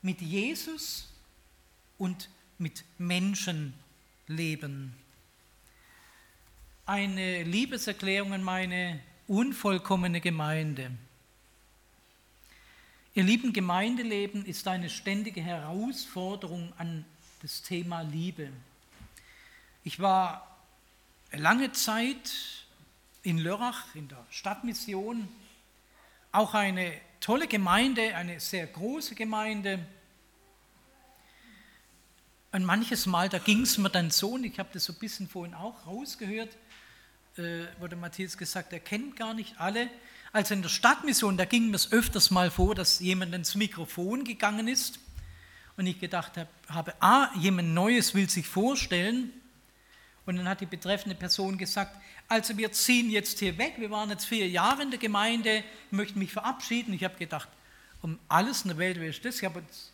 Mit 0.01 0.21
Jesus 0.21 1.07
und 1.99 2.29
mit 2.57 2.83
Menschen 2.97 3.73
leben. 4.27 4.95
Eine 6.87 7.43
Liebeserklärung 7.43 8.33
an 8.33 8.43
meine 8.43 8.99
unvollkommene 9.27 10.19
Gemeinde. 10.19 10.91
Ihr 13.13 13.23
lieben 13.23 13.53
Gemeindeleben 13.53 14.45
ist 14.45 14.67
eine 14.67 14.89
ständige 14.89 15.41
Herausforderung 15.41 16.73
an 16.77 17.05
das 17.41 17.63
Thema 17.63 18.01
Liebe. 18.01 18.49
Ich 19.83 19.99
war 19.99 20.47
lange 21.31 21.71
Zeit 21.71 22.31
in 23.23 23.39
Lörrach, 23.39 23.95
in 23.95 24.07
der 24.07 24.23
Stadtmission, 24.29 25.27
auch 26.31 26.53
eine 26.53 26.93
tolle 27.19 27.47
Gemeinde, 27.47 28.15
eine 28.15 28.39
sehr 28.39 28.67
große 28.67 29.15
Gemeinde. 29.15 29.79
Und 32.51 32.63
manches 32.63 33.07
Mal, 33.07 33.27
da 33.27 33.39
ging 33.39 33.61
es 33.61 33.77
mir 33.79 33.89
dann 33.89 34.11
so, 34.11 34.33
und 34.33 34.43
ich 34.43 34.59
habe 34.59 34.69
das 34.73 34.85
so 34.85 34.93
ein 34.93 34.99
bisschen 34.99 35.27
vorhin 35.27 35.55
auch 35.55 35.87
rausgehört, 35.87 36.55
äh, 37.37 37.63
wurde 37.79 37.95
Matthias 37.95 38.37
gesagt, 38.37 38.71
er 38.71 38.79
kennt 38.79 39.15
gar 39.15 39.33
nicht 39.33 39.59
alle. 39.59 39.89
Also 40.31 40.53
in 40.53 40.61
der 40.61 40.69
Stadtmission, 40.69 41.37
da 41.37 41.45
ging 41.45 41.71
mir 41.71 41.77
es 41.77 41.91
öfters 41.91 42.29
mal 42.29 42.51
vor, 42.51 42.75
dass 42.75 42.99
jemand 42.99 43.33
ins 43.33 43.55
Mikrofon 43.55 44.25
gegangen 44.25 44.67
ist 44.67 44.99
und 45.77 45.87
ich 45.87 45.99
gedacht 45.99 46.33
habe, 46.69 46.93
ah, 46.99 47.29
jemand 47.37 47.73
Neues 47.73 48.13
will 48.13 48.29
sich 48.29 48.47
vorstellen 48.47 49.31
und 50.25 50.37
dann 50.37 50.47
hat 50.47 50.61
die 50.61 50.65
betreffende 50.65 51.15
Person 51.15 51.57
gesagt, 51.57 51.95
also 52.27 52.57
wir 52.57 52.71
ziehen 52.71 53.09
jetzt 53.09 53.39
hier 53.39 53.57
weg, 53.57 53.73
wir 53.77 53.91
waren 53.91 54.09
jetzt 54.09 54.25
vier 54.25 54.47
Jahre 54.47 54.83
in 54.83 54.91
der 54.91 54.99
Gemeinde, 54.99 55.63
möchten 55.89 56.19
mich 56.19 56.31
verabschieden. 56.31 56.93
Ich 56.93 57.03
habe 57.03 57.17
gedacht, 57.17 57.49
um 58.01 58.17
alles 58.29 58.61
in 58.61 58.69
der 58.69 58.77
Welt 58.77 58.99
wäre 58.99 59.11
das. 59.11 59.37
Ich 59.37 59.43
habe 59.43 59.61
es 59.69 59.91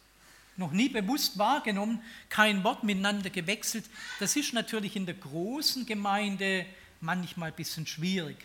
noch 0.55 0.71
nie 0.71 0.89
bewusst 0.89 1.37
wahrgenommen, 1.37 2.01
kein 2.29 2.63
Wort 2.63 2.83
miteinander 2.83 3.29
gewechselt. 3.29 3.85
Das 4.19 4.35
ist 4.35 4.53
natürlich 4.53 4.95
in 4.95 5.05
der 5.05 5.15
großen 5.15 5.85
Gemeinde 5.85 6.65
manchmal 6.99 7.49
ein 7.49 7.55
bisschen 7.55 7.87
schwierig. 7.87 8.37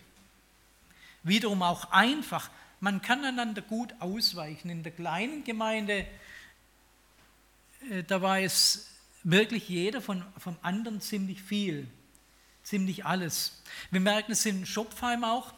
Wiederum 1.23 1.61
auch 1.61 1.91
einfach. 1.91 2.49
Man 2.79 3.01
kann 3.01 3.23
einander 3.23 3.61
gut 3.61 3.93
ausweichen. 3.99 4.69
In 4.69 4.83
der 4.83 4.91
kleinen 4.91 5.43
Gemeinde, 5.43 6.05
da 8.07 8.21
war 8.21 8.39
es 8.39 8.87
wirklich 9.23 9.69
jeder 9.69 10.01
von, 10.01 10.23
vom 10.37 10.57
anderen 10.61 11.01
ziemlich 11.01 11.41
viel, 11.41 11.87
ziemlich 12.63 13.05
alles. 13.05 13.61
Wir 13.91 13.99
merken 13.99 14.31
es 14.31 14.45
in 14.45 14.65
Schopfheim 14.65 15.23
auch, 15.23 15.53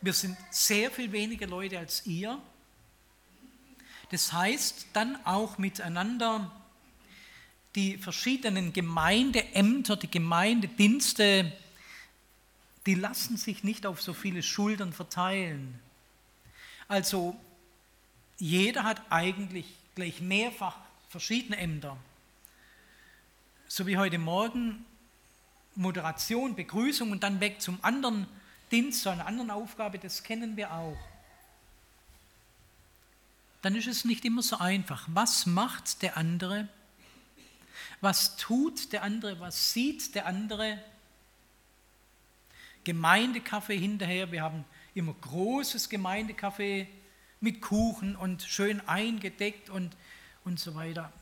wir 0.00 0.12
sind 0.12 0.36
sehr 0.50 0.90
viel 0.90 1.10
weniger 1.12 1.46
Leute 1.46 1.78
als 1.78 2.06
ihr. 2.06 2.40
Das 4.10 4.32
heißt, 4.32 4.86
dann 4.92 5.18
auch 5.24 5.58
miteinander 5.58 6.50
die 7.74 7.98
verschiedenen 7.98 8.72
Gemeindeämter, 8.72 9.96
die 9.96 10.10
Gemeindedienste, 10.10 11.52
die 12.86 12.94
lassen 12.94 13.36
sich 13.36 13.64
nicht 13.64 13.84
auf 13.84 14.00
so 14.00 14.14
viele 14.14 14.42
Schultern 14.42 14.92
verteilen. 14.92 15.78
Also 16.86 17.38
jeder 18.38 18.84
hat 18.84 19.02
eigentlich 19.10 19.66
gleich 19.94 20.20
mehrfach 20.20 20.76
verschiedene 21.08 21.56
Ämter 21.56 21.96
so 23.68 23.86
wie 23.86 23.98
heute 23.98 24.18
Morgen, 24.18 24.84
Moderation, 25.74 26.56
Begrüßung 26.56 27.12
und 27.12 27.22
dann 27.22 27.40
weg 27.40 27.60
zum 27.60 27.78
anderen 27.82 28.26
Dienst, 28.72 29.02
zu 29.02 29.10
einer 29.10 29.26
anderen 29.26 29.50
Aufgabe, 29.50 29.98
das 29.98 30.22
kennen 30.22 30.56
wir 30.56 30.72
auch. 30.72 30.96
Dann 33.60 33.74
ist 33.76 33.86
es 33.86 34.04
nicht 34.04 34.24
immer 34.24 34.42
so 34.42 34.56
einfach. 34.56 35.06
Was 35.12 35.46
macht 35.46 36.02
der 36.02 36.16
andere? 36.16 36.68
Was 38.00 38.36
tut 38.36 38.92
der 38.92 39.02
andere? 39.02 39.38
Was 39.38 39.72
sieht 39.72 40.14
der 40.14 40.26
andere? 40.26 40.82
Gemeindekaffee 42.84 43.76
hinterher. 43.76 44.32
Wir 44.32 44.42
haben 44.42 44.64
immer 44.94 45.14
großes 45.20 45.90
Gemeindekaffee 45.90 46.88
mit 47.40 47.60
Kuchen 47.60 48.16
und 48.16 48.42
schön 48.42 48.80
eingedeckt 48.88 49.68
und, 49.68 49.94
und 50.48 50.58
so 50.58 50.74
weiter. 50.74 51.12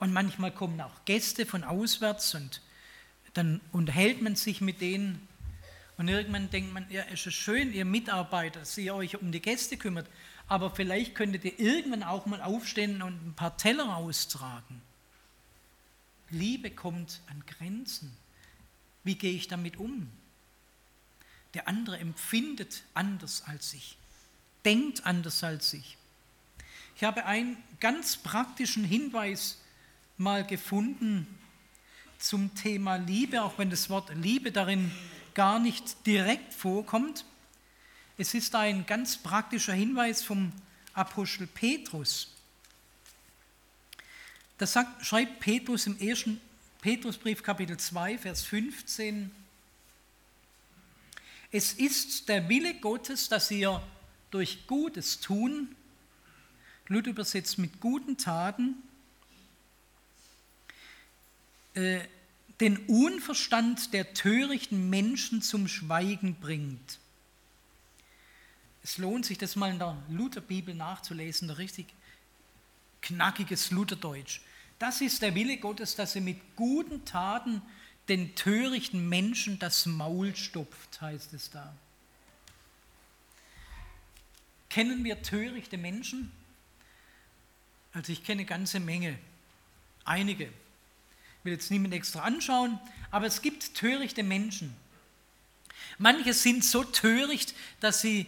Und 0.00 0.12
manchmal 0.12 0.50
kommen 0.50 0.80
auch 0.80 1.04
Gäste 1.04 1.46
von 1.46 1.64
auswärts 1.64 2.34
und 2.34 2.60
dann 3.34 3.60
unterhält 3.72 4.20
man 4.20 4.34
sich 4.36 4.60
mit 4.60 4.80
denen. 4.80 5.26
Und 5.96 6.08
irgendwann 6.08 6.50
denkt 6.50 6.72
man, 6.72 6.86
ja, 6.90 7.04
es 7.12 7.26
ist 7.26 7.34
schön, 7.34 7.72
ihr 7.72 7.84
Mitarbeiter, 7.84 8.60
dass 8.60 8.76
ihr 8.76 8.94
euch 8.94 9.20
um 9.20 9.30
die 9.32 9.40
Gäste 9.40 9.76
kümmert, 9.76 10.08
aber 10.48 10.70
vielleicht 10.74 11.14
könntet 11.14 11.44
ihr 11.44 11.58
irgendwann 11.60 12.02
auch 12.02 12.26
mal 12.26 12.42
aufstehen 12.42 13.02
und 13.02 13.14
ein 13.28 13.34
paar 13.34 13.56
Teller 13.56 13.96
austragen. 13.96 14.82
Liebe 16.30 16.70
kommt 16.70 17.20
an 17.28 17.44
Grenzen. 17.46 18.16
Wie 19.04 19.14
gehe 19.14 19.32
ich 19.32 19.48
damit 19.48 19.76
um? 19.76 20.10
Der 21.54 21.68
andere 21.68 21.98
empfindet 21.98 22.82
anders 22.94 23.42
als 23.46 23.74
ich, 23.74 23.96
denkt 24.64 25.04
anders 25.04 25.44
als 25.44 25.72
ich. 25.72 25.98
Ich 27.00 27.04
habe 27.06 27.24
einen 27.24 27.56
ganz 27.80 28.18
praktischen 28.18 28.84
Hinweis 28.84 29.56
mal 30.18 30.44
gefunden 30.46 31.26
zum 32.18 32.54
Thema 32.54 32.96
Liebe, 32.96 33.40
auch 33.40 33.56
wenn 33.56 33.70
das 33.70 33.88
Wort 33.88 34.14
Liebe 34.14 34.52
darin 34.52 34.92
gar 35.32 35.58
nicht 35.60 36.04
direkt 36.04 36.52
vorkommt. 36.52 37.24
Es 38.18 38.34
ist 38.34 38.54
ein 38.54 38.84
ganz 38.84 39.16
praktischer 39.16 39.72
Hinweis 39.72 40.22
vom 40.22 40.52
Apostel 40.92 41.46
Petrus. 41.46 42.34
Das 44.58 44.74
sagt, 44.74 45.06
schreibt 45.06 45.40
Petrus 45.40 45.86
im 45.86 45.98
ersten 45.98 46.38
Petrusbrief 46.82 47.42
Kapitel 47.42 47.78
2, 47.78 48.18
Vers 48.18 48.42
15. 48.42 49.30
Es 51.50 51.72
ist 51.72 52.28
der 52.28 52.46
Wille 52.50 52.74
Gottes, 52.74 53.30
dass 53.30 53.50
ihr 53.50 53.82
durch 54.30 54.66
Gutes 54.66 55.18
tun, 55.18 55.74
Luther 56.90 57.10
übersetzt 57.10 57.56
mit 57.58 57.80
guten 57.80 58.18
Taten, 58.18 58.74
äh, 61.74 62.00
den 62.58 62.78
Unverstand 62.88 63.94
der 63.94 64.12
törichten 64.12 64.90
Menschen 64.90 65.40
zum 65.40 65.68
Schweigen 65.68 66.34
bringt. 66.34 66.98
Es 68.82 68.98
lohnt 68.98 69.24
sich, 69.24 69.38
das 69.38 69.54
mal 69.54 69.70
in 69.70 69.78
der 69.78 69.96
Lutherbibel 70.10 70.74
nachzulesen, 70.74 71.46
der 71.46 71.58
richtig 71.58 71.86
knackiges 73.02 73.70
Lutherdeutsch. 73.70 74.40
Das 74.80 75.00
ist 75.00 75.22
der 75.22 75.36
Wille 75.36 75.58
Gottes, 75.58 75.94
dass 75.94 76.16
er 76.16 76.22
mit 76.22 76.56
guten 76.56 77.04
Taten 77.04 77.62
den 78.08 78.34
törichten 78.34 79.08
Menschen 79.08 79.60
das 79.60 79.86
Maul 79.86 80.34
stopft, 80.34 81.00
heißt 81.00 81.34
es 81.34 81.50
da. 81.50 81.72
Kennen 84.68 85.04
wir 85.04 85.22
törichte 85.22 85.78
Menschen? 85.78 86.32
Also 87.92 88.12
ich 88.12 88.24
kenne 88.24 88.40
eine 88.40 88.46
ganze 88.48 88.80
Menge, 88.80 89.18
einige 90.04 90.50
will 91.42 91.52
jetzt 91.52 91.70
niemand 91.70 91.94
extra 91.94 92.20
anschauen, 92.20 92.78
aber 93.10 93.26
es 93.26 93.42
gibt 93.42 93.74
törichte 93.74 94.22
Menschen. 94.22 94.74
Manche 95.98 96.34
sind 96.34 96.64
so 96.64 96.84
töricht, 96.84 97.54
dass 97.80 98.00
sie 98.00 98.26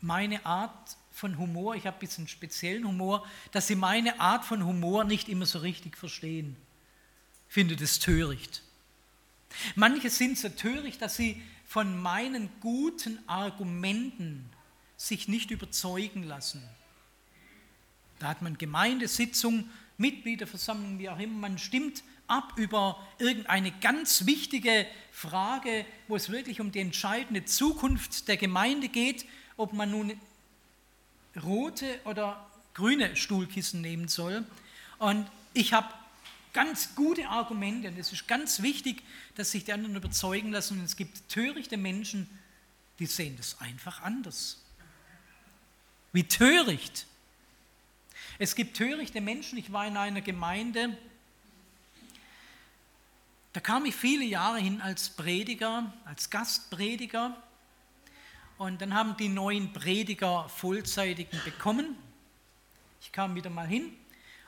meine 0.00 0.44
Art 0.46 0.96
von 1.12 1.38
Humor, 1.38 1.74
ich 1.74 1.86
habe 1.86 1.96
ein 1.96 2.00
bisschen 2.00 2.28
speziellen 2.28 2.86
Humor, 2.86 3.26
dass 3.50 3.66
sie 3.66 3.74
meine 3.74 4.20
Art 4.20 4.44
von 4.44 4.64
Humor 4.64 5.04
nicht 5.04 5.28
immer 5.28 5.46
so 5.46 5.58
richtig 5.58 5.96
verstehen. 5.96 6.56
Ich 7.48 7.54
finde 7.54 7.76
das 7.76 7.98
töricht. 7.98 8.62
Manche 9.74 10.10
sind 10.10 10.38
so 10.38 10.48
töricht, 10.50 11.02
dass 11.02 11.16
sie 11.16 11.42
von 11.66 12.00
meinen 12.00 12.48
guten 12.60 13.18
Argumenten 13.26 14.48
sich 14.96 15.28
nicht 15.28 15.50
überzeugen 15.50 16.22
lassen. 16.22 16.62
Da 18.18 18.28
hat 18.28 18.42
man 18.42 18.58
Gemeindesitzung, 18.58 19.68
Mitgliederversammlung, 19.96 20.98
wie 20.98 21.08
auch 21.08 21.18
immer, 21.18 21.48
man 21.48 21.58
stimmt 21.58 22.02
ab 22.26 22.52
über 22.56 23.04
irgendeine 23.18 23.72
ganz 23.72 24.26
wichtige 24.26 24.86
Frage, 25.10 25.86
wo 26.06 26.16
es 26.16 26.30
wirklich 26.30 26.60
um 26.60 26.70
die 26.70 26.80
entscheidende 26.80 27.44
Zukunft 27.44 28.28
der 28.28 28.36
Gemeinde 28.36 28.88
geht, 28.88 29.24
ob 29.56 29.72
man 29.72 29.90
nun 29.90 30.20
rote 31.42 32.00
oder 32.04 32.48
grüne 32.74 33.16
Stuhlkissen 33.16 33.80
nehmen 33.80 34.08
soll. 34.08 34.44
Und 34.98 35.26
ich 35.54 35.72
habe 35.72 35.88
ganz 36.52 36.94
gute 36.94 37.28
Argumente 37.28 37.88
und 37.88 37.98
es 37.98 38.12
ist 38.12 38.28
ganz 38.28 38.62
wichtig, 38.62 39.02
dass 39.34 39.50
sich 39.50 39.64
die 39.64 39.72
anderen 39.72 39.96
überzeugen 39.96 40.50
lassen. 40.50 40.78
Und 40.78 40.84
es 40.84 40.96
gibt 40.96 41.28
törichte 41.28 41.76
Menschen, 41.76 42.28
die 42.98 43.06
sehen 43.06 43.36
das 43.36 43.60
einfach 43.60 44.02
anders. 44.02 44.62
Wie 46.12 46.24
töricht. 46.24 47.06
Es 48.40 48.54
gibt 48.54 48.76
törichte 48.76 49.20
Menschen. 49.20 49.58
Ich 49.58 49.72
war 49.72 49.86
in 49.86 49.96
einer 49.96 50.20
Gemeinde, 50.20 50.96
Da 53.52 53.60
kam 53.60 53.86
ich 53.86 53.96
viele 53.96 54.24
Jahre 54.24 54.58
hin 54.58 54.80
als 54.80 55.08
Prediger, 55.08 55.92
als 56.04 56.30
Gastprediger. 56.30 57.36
Und 58.58 58.80
dann 58.80 58.94
haben 58.94 59.16
die 59.16 59.28
neuen 59.28 59.72
Prediger 59.72 60.48
Vollzeitigen 60.48 61.40
bekommen. 61.44 61.96
Ich 63.00 63.10
kam 63.10 63.34
wieder 63.34 63.50
mal 63.50 63.66
hin 63.66 63.92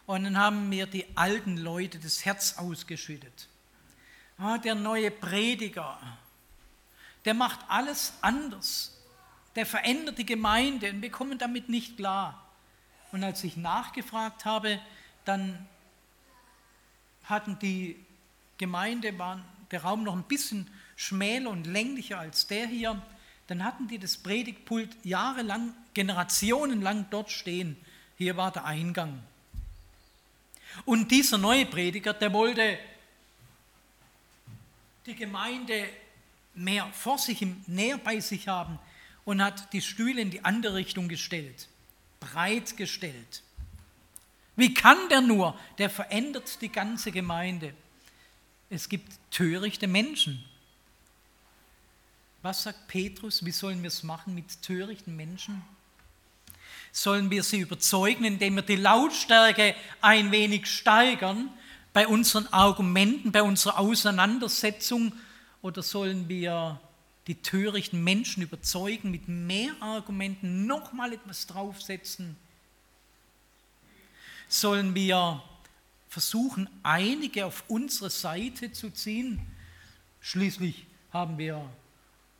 und 0.06 0.22
dann 0.24 0.38
haben 0.38 0.68
mir 0.68 0.86
die 0.86 1.06
alten 1.16 1.56
Leute 1.56 1.98
das 1.98 2.24
Herz 2.24 2.58
ausgeschüttet. 2.58 3.48
Ah, 4.38 4.58
der 4.58 4.76
neue 4.76 5.10
Prediger, 5.10 5.98
der 7.24 7.34
macht 7.34 7.60
alles 7.68 8.12
anders. 8.20 8.96
Der 9.56 9.66
verändert 9.66 10.18
die 10.18 10.26
Gemeinde 10.26 10.90
und 10.90 11.02
wir 11.02 11.10
kommen 11.10 11.38
damit 11.38 11.68
nicht 11.68 11.96
klar. 11.96 12.49
Und 13.12 13.24
als 13.24 13.42
ich 13.44 13.56
nachgefragt 13.56 14.44
habe, 14.44 14.80
dann 15.24 15.66
hatten 17.24 17.58
die 17.58 17.96
Gemeinde, 18.58 19.18
war 19.18 19.40
der 19.70 19.82
Raum 19.82 20.04
noch 20.04 20.14
ein 20.14 20.24
bisschen 20.24 20.68
schmäler 20.96 21.50
und 21.50 21.66
länglicher 21.66 22.18
als 22.18 22.46
der 22.46 22.66
hier, 22.66 23.00
dann 23.46 23.64
hatten 23.64 23.88
die 23.88 23.98
das 23.98 24.16
Predigtpult 24.16 24.96
jahrelang, 25.04 25.74
generationenlang 25.94 27.06
dort 27.10 27.30
stehen. 27.30 27.76
Hier 28.16 28.36
war 28.36 28.52
der 28.52 28.64
Eingang. 28.64 29.22
Und 30.84 31.10
dieser 31.10 31.38
neue 31.38 31.66
Prediger, 31.66 32.12
der 32.12 32.32
wollte 32.32 32.78
die 35.06 35.14
Gemeinde 35.14 35.88
mehr 36.54 36.86
vor 36.92 37.18
sich, 37.18 37.44
näher 37.66 37.98
bei 37.98 38.20
sich 38.20 38.48
haben 38.48 38.78
und 39.24 39.42
hat 39.42 39.72
die 39.72 39.80
Stühle 39.80 40.20
in 40.20 40.30
die 40.30 40.44
andere 40.44 40.74
Richtung 40.74 41.08
gestellt, 41.08 41.68
breit 42.20 42.76
gestellt. 42.76 43.42
Wie 44.56 44.74
kann 44.74 45.08
der 45.08 45.22
nur? 45.22 45.58
Der 45.78 45.88
verändert 45.88 46.60
die 46.60 46.70
ganze 46.70 47.10
Gemeinde. 47.10 47.74
Es 48.68 48.88
gibt 48.88 49.12
törichte 49.30 49.88
Menschen. 49.88 50.44
Was 52.42 52.62
sagt 52.62 52.88
Petrus? 52.88 53.44
Wie 53.44 53.50
sollen 53.50 53.82
wir 53.82 53.88
es 53.88 54.02
machen 54.02 54.34
mit 54.34 54.62
törichten 54.62 55.16
Menschen? 55.16 55.62
Sollen 56.92 57.30
wir 57.30 57.42
sie 57.42 57.60
überzeugen, 57.60 58.24
indem 58.24 58.56
wir 58.56 58.62
die 58.62 58.76
Lautstärke 58.76 59.74
ein 60.00 60.30
wenig 60.30 60.66
steigern 60.66 61.50
bei 61.92 62.06
unseren 62.06 62.46
Argumenten, 62.48 63.32
bei 63.32 63.42
unserer 63.42 63.78
Auseinandersetzung? 63.78 65.12
Oder 65.62 65.82
sollen 65.82 66.28
wir 66.28 66.80
die 67.26 67.36
törichten 67.36 68.02
Menschen 68.02 68.42
überzeugen 68.42 69.10
mit 69.10 69.28
mehr 69.28 69.72
Argumenten, 69.80 70.66
nochmal 70.66 71.12
etwas 71.12 71.46
draufsetzen? 71.46 72.36
Sollen 74.48 74.94
wir 74.94 75.42
versuchen, 76.08 76.68
einige 76.82 77.46
auf 77.46 77.64
unsere 77.68 78.10
Seite 78.10 78.72
zu 78.72 78.90
ziehen? 78.90 79.40
Schließlich 80.20 80.86
haben 81.12 81.38
wir 81.38 81.70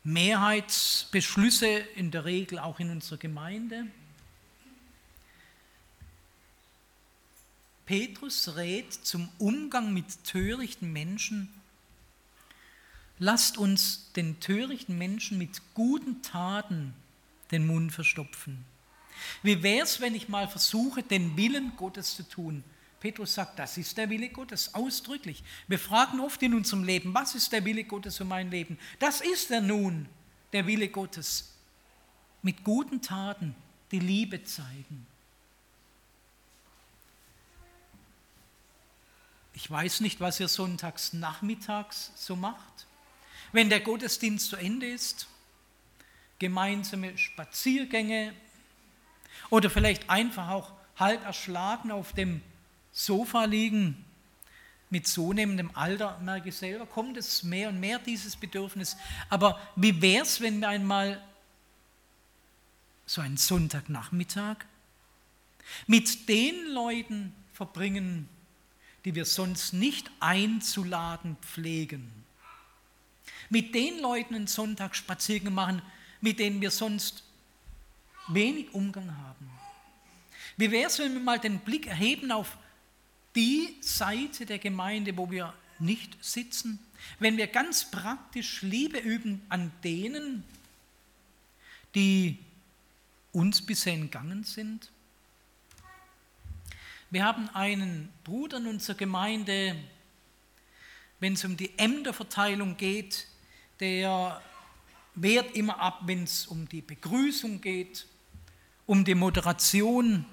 Mehrheitsbeschlüsse 0.03 1.67
in 1.67 2.11
der 2.11 2.25
Regel 2.25 2.59
auch 2.59 2.79
in 2.79 2.89
unserer 2.89 3.17
Gemeinde. 3.17 3.85
Petrus 7.85 8.55
rät 8.55 8.93
zum 8.93 9.29
Umgang 9.37 9.93
mit 9.93 10.23
törichten 10.23 10.91
Menschen. 10.93 11.49
Lasst 13.23 13.59
uns 13.59 14.11
den 14.13 14.39
törichten 14.39 14.97
Menschen 14.97 15.37
mit 15.37 15.61
guten 15.75 16.23
Taten 16.23 16.95
den 17.51 17.67
Mund 17.67 17.93
verstopfen. 17.93 18.65
Wie 19.43 19.61
wäre 19.61 19.83
es, 19.83 20.01
wenn 20.01 20.15
ich 20.15 20.27
mal 20.27 20.47
versuche, 20.47 21.03
den 21.03 21.37
Willen 21.37 21.73
Gottes 21.77 22.15
zu 22.15 22.27
tun? 22.27 22.63
Petrus 22.99 23.35
sagt, 23.35 23.59
das 23.59 23.77
ist 23.77 23.95
der 23.95 24.09
Wille 24.09 24.29
Gottes, 24.29 24.73
ausdrücklich. 24.73 25.43
Wir 25.67 25.77
fragen 25.77 26.19
oft 26.19 26.41
in 26.41 26.55
unserem 26.55 26.83
Leben, 26.83 27.13
was 27.13 27.35
ist 27.35 27.51
der 27.51 27.63
Wille 27.63 27.83
Gottes 27.83 28.17
für 28.17 28.25
mein 28.25 28.49
Leben? 28.49 28.79
Das 28.97 29.21
ist 29.21 29.51
er 29.51 29.61
nun, 29.61 30.09
der 30.51 30.65
Wille 30.65 30.87
Gottes. 30.87 31.53
Mit 32.41 32.63
guten 32.63 33.03
Taten 33.03 33.53
die 33.91 33.99
Liebe 33.99 34.43
zeigen. 34.43 35.05
Ich 39.53 39.69
weiß 39.69 39.99
nicht, 39.99 40.19
was 40.19 40.39
ihr 40.39 40.47
sonntags 40.47 41.13
nachmittags 41.13 42.13
so 42.15 42.35
macht. 42.35 42.87
Wenn 43.51 43.69
der 43.69 43.81
Gottesdienst 43.81 44.49
zu 44.49 44.55
Ende 44.55 44.89
ist, 44.89 45.27
gemeinsame 46.39 47.17
Spaziergänge 47.17 48.33
oder 49.49 49.69
vielleicht 49.69 50.09
einfach 50.09 50.49
auch 50.49 50.71
halb 50.97 51.23
erschlagen 51.23 51.91
auf 51.91 52.13
dem 52.13 52.41
Sofa 52.91 53.45
liegen. 53.45 54.05
Mit 54.89 55.07
zunehmendem 55.07 55.71
Alter 55.73 56.19
merke 56.19 56.49
ich 56.49 56.55
selber, 56.55 56.85
kommt 56.85 57.15
es 57.15 57.43
mehr 57.43 57.69
und 57.69 57.79
mehr, 57.79 57.99
dieses 57.99 58.35
Bedürfnis. 58.35 58.97
Aber 59.29 59.59
wie 59.75 60.01
wäre 60.01 60.23
es, 60.23 60.41
wenn 60.41 60.59
wir 60.59 60.69
einmal 60.69 61.21
so 63.05 63.21
einen 63.21 63.37
Sonntagnachmittag 63.37 64.57
mit 65.87 66.29
den 66.29 66.67
Leuten 66.67 67.33
verbringen, 67.53 68.29
die 69.05 69.15
wir 69.15 69.25
sonst 69.25 69.73
nicht 69.73 70.09
einzuladen 70.19 71.37
pflegen. 71.41 72.20
Mit 73.51 73.75
den 73.75 73.99
Leuten 73.99 74.33
einen 74.33 74.47
Sonntagsspaziergang 74.47 75.53
machen, 75.53 75.81
mit 76.21 76.39
denen 76.39 76.61
wir 76.61 76.71
sonst 76.71 77.23
wenig 78.29 78.73
Umgang 78.73 79.15
haben. 79.17 79.51
Wie 80.55 80.71
wäre 80.71 80.87
es, 80.87 80.99
wenn 80.99 81.13
wir 81.13 81.19
mal 81.19 81.37
den 81.37 81.59
Blick 81.59 81.85
erheben 81.85 82.31
auf 82.31 82.57
die 83.35 83.75
Seite 83.81 84.45
der 84.45 84.57
Gemeinde, 84.57 85.17
wo 85.17 85.29
wir 85.29 85.53
nicht 85.79 86.17
sitzen? 86.23 86.79
Wenn 87.19 87.35
wir 87.35 87.47
ganz 87.47 87.91
praktisch 87.91 88.61
Liebe 88.61 88.99
üben 88.99 89.41
an 89.49 89.71
denen, 89.83 90.45
die 91.93 92.39
uns 93.33 93.61
bisher 93.65 93.93
entgangen 93.93 94.45
sind? 94.45 94.89
Wir 97.09 97.25
haben 97.25 97.49
einen 97.49 98.13
Bruder 98.23 98.59
in 98.59 98.67
unserer 98.67 98.95
Gemeinde, 98.95 99.75
wenn 101.19 101.33
es 101.33 101.43
um 101.43 101.57
die 101.57 101.77
Ämterverteilung 101.77 102.77
geht, 102.77 103.27
der 103.81 104.41
wehrt 105.15 105.55
immer 105.55 105.79
ab, 105.79 106.01
wenn 106.05 106.23
es 106.23 106.47
um 106.47 106.69
die 106.69 106.81
Begrüßung 106.81 107.59
geht, 107.59 108.05
um 108.85 109.03
die 109.03 109.15
Moderation 109.15 110.25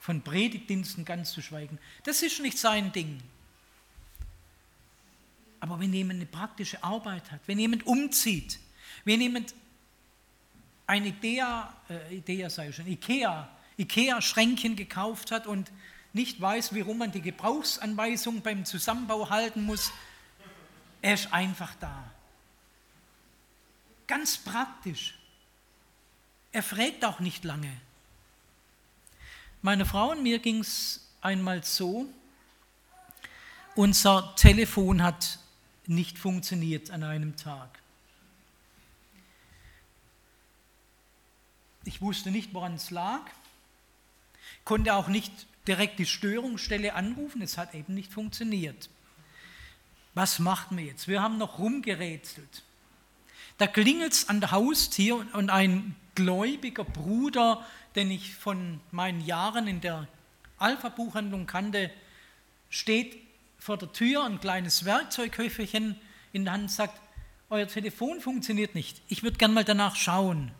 von 0.00 0.20
Predigtdiensten 0.20 1.04
ganz 1.04 1.32
zu 1.32 1.40
schweigen. 1.40 1.78
Das 2.04 2.22
ist 2.22 2.40
nicht 2.40 2.58
sein 2.58 2.92
Ding. 2.92 3.22
Aber 5.60 5.78
wenn 5.78 5.92
jemand 5.92 6.18
eine 6.18 6.26
praktische 6.26 6.82
Arbeit 6.82 7.30
hat, 7.30 7.40
wenn 7.46 7.58
jemand 7.58 7.86
umzieht, 7.86 8.58
wenn 9.04 9.20
jemand 9.20 9.54
ein 10.88 11.06
Idea, 11.06 11.72
äh, 11.88 12.16
Idea 12.16 12.50
sei 12.50 12.72
schon, 12.72 12.88
Ikea 12.88 13.48
Ikea-Schränkchen 13.78 14.76
gekauft 14.76 15.30
hat 15.30 15.46
und 15.46 15.70
nicht 16.12 16.40
weiß, 16.40 16.74
warum 16.74 16.98
man 16.98 17.12
die 17.12 17.22
Gebrauchsanweisung 17.22 18.42
beim 18.42 18.64
Zusammenbau 18.64 19.30
halten 19.30 19.64
muss. 19.64 19.92
Er 21.00 21.14
ist 21.14 21.32
einfach 21.32 21.74
da. 21.80 22.10
Ganz 24.12 24.36
praktisch. 24.36 25.14
Er 26.52 26.62
fragt 26.62 27.02
auch 27.02 27.18
nicht 27.18 27.44
lange. 27.44 27.80
Meine 29.62 29.86
Frau 29.86 30.10
und 30.10 30.22
mir 30.22 30.38
ging 30.38 30.60
es 30.60 31.08
einmal 31.22 31.64
so, 31.64 32.06
unser 33.74 34.36
Telefon 34.36 35.02
hat 35.02 35.38
nicht 35.86 36.18
funktioniert 36.18 36.90
an 36.90 37.04
einem 37.04 37.36
Tag. 37.36 37.78
Ich 41.84 42.02
wusste 42.02 42.30
nicht, 42.30 42.52
woran 42.52 42.74
es 42.74 42.90
lag 42.90 43.22
konnte 44.66 44.92
auch 44.92 45.08
nicht 45.08 45.32
direkt 45.66 45.98
die 45.98 46.04
Störungsstelle 46.04 46.92
anrufen, 46.92 47.40
es 47.40 47.56
hat 47.56 47.74
eben 47.74 47.94
nicht 47.94 48.12
funktioniert. 48.12 48.90
Was 50.12 50.38
macht 50.38 50.70
man 50.70 50.84
jetzt? 50.84 51.08
Wir 51.08 51.22
haben 51.22 51.38
noch 51.38 51.58
rumgerätselt. 51.58 52.62
Da 53.58 53.66
klingelt 53.66 54.12
es 54.12 54.28
an 54.28 54.40
der 54.40 54.50
Haustür 54.50 55.26
und 55.32 55.50
ein 55.50 55.94
gläubiger 56.14 56.84
Bruder, 56.84 57.64
den 57.94 58.10
ich 58.10 58.34
von 58.34 58.80
meinen 58.90 59.24
Jahren 59.24 59.66
in 59.66 59.80
der 59.80 60.08
Alpha-Buchhandlung 60.58 61.46
kannte, 61.46 61.90
steht 62.70 63.16
vor 63.58 63.76
der 63.76 63.92
Tür, 63.92 64.24
ein 64.24 64.40
kleines 64.40 64.84
Werkzeughöferchen 64.84 65.96
in 66.32 66.44
der 66.44 66.54
Hand 66.54 66.70
sagt, 66.70 67.00
euer 67.50 67.68
Telefon 67.68 68.20
funktioniert 68.20 68.74
nicht, 68.74 69.02
ich 69.08 69.22
würde 69.22 69.36
gern 69.36 69.52
mal 69.52 69.64
danach 69.64 69.94
schauen. 69.94 70.52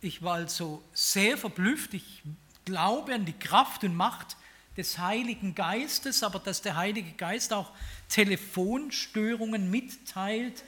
Ich 0.00 0.22
war 0.22 0.34
also 0.34 0.82
sehr 0.92 1.38
verblüfft. 1.38 1.94
Ich 1.94 2.22
glaube 2.64 3.14
an 3.14 3.24
die 3.24 3.38
Kraft 3.38 3.84
und 3.84 3.94
Macht 3.94 4.36
des 4.76 4.98
Heiligen 4.98 5.54
Geistes, 5.54 6.24
aber 6.24 6.40
dass 6.40 6.60
der 6.62 6.76
Heilige 6.76 7.12
Geist 7.12 7.52
auch 7.52 7.70
Telefonstörungen 8.08 9.70
mitteilt, 9.70 10.64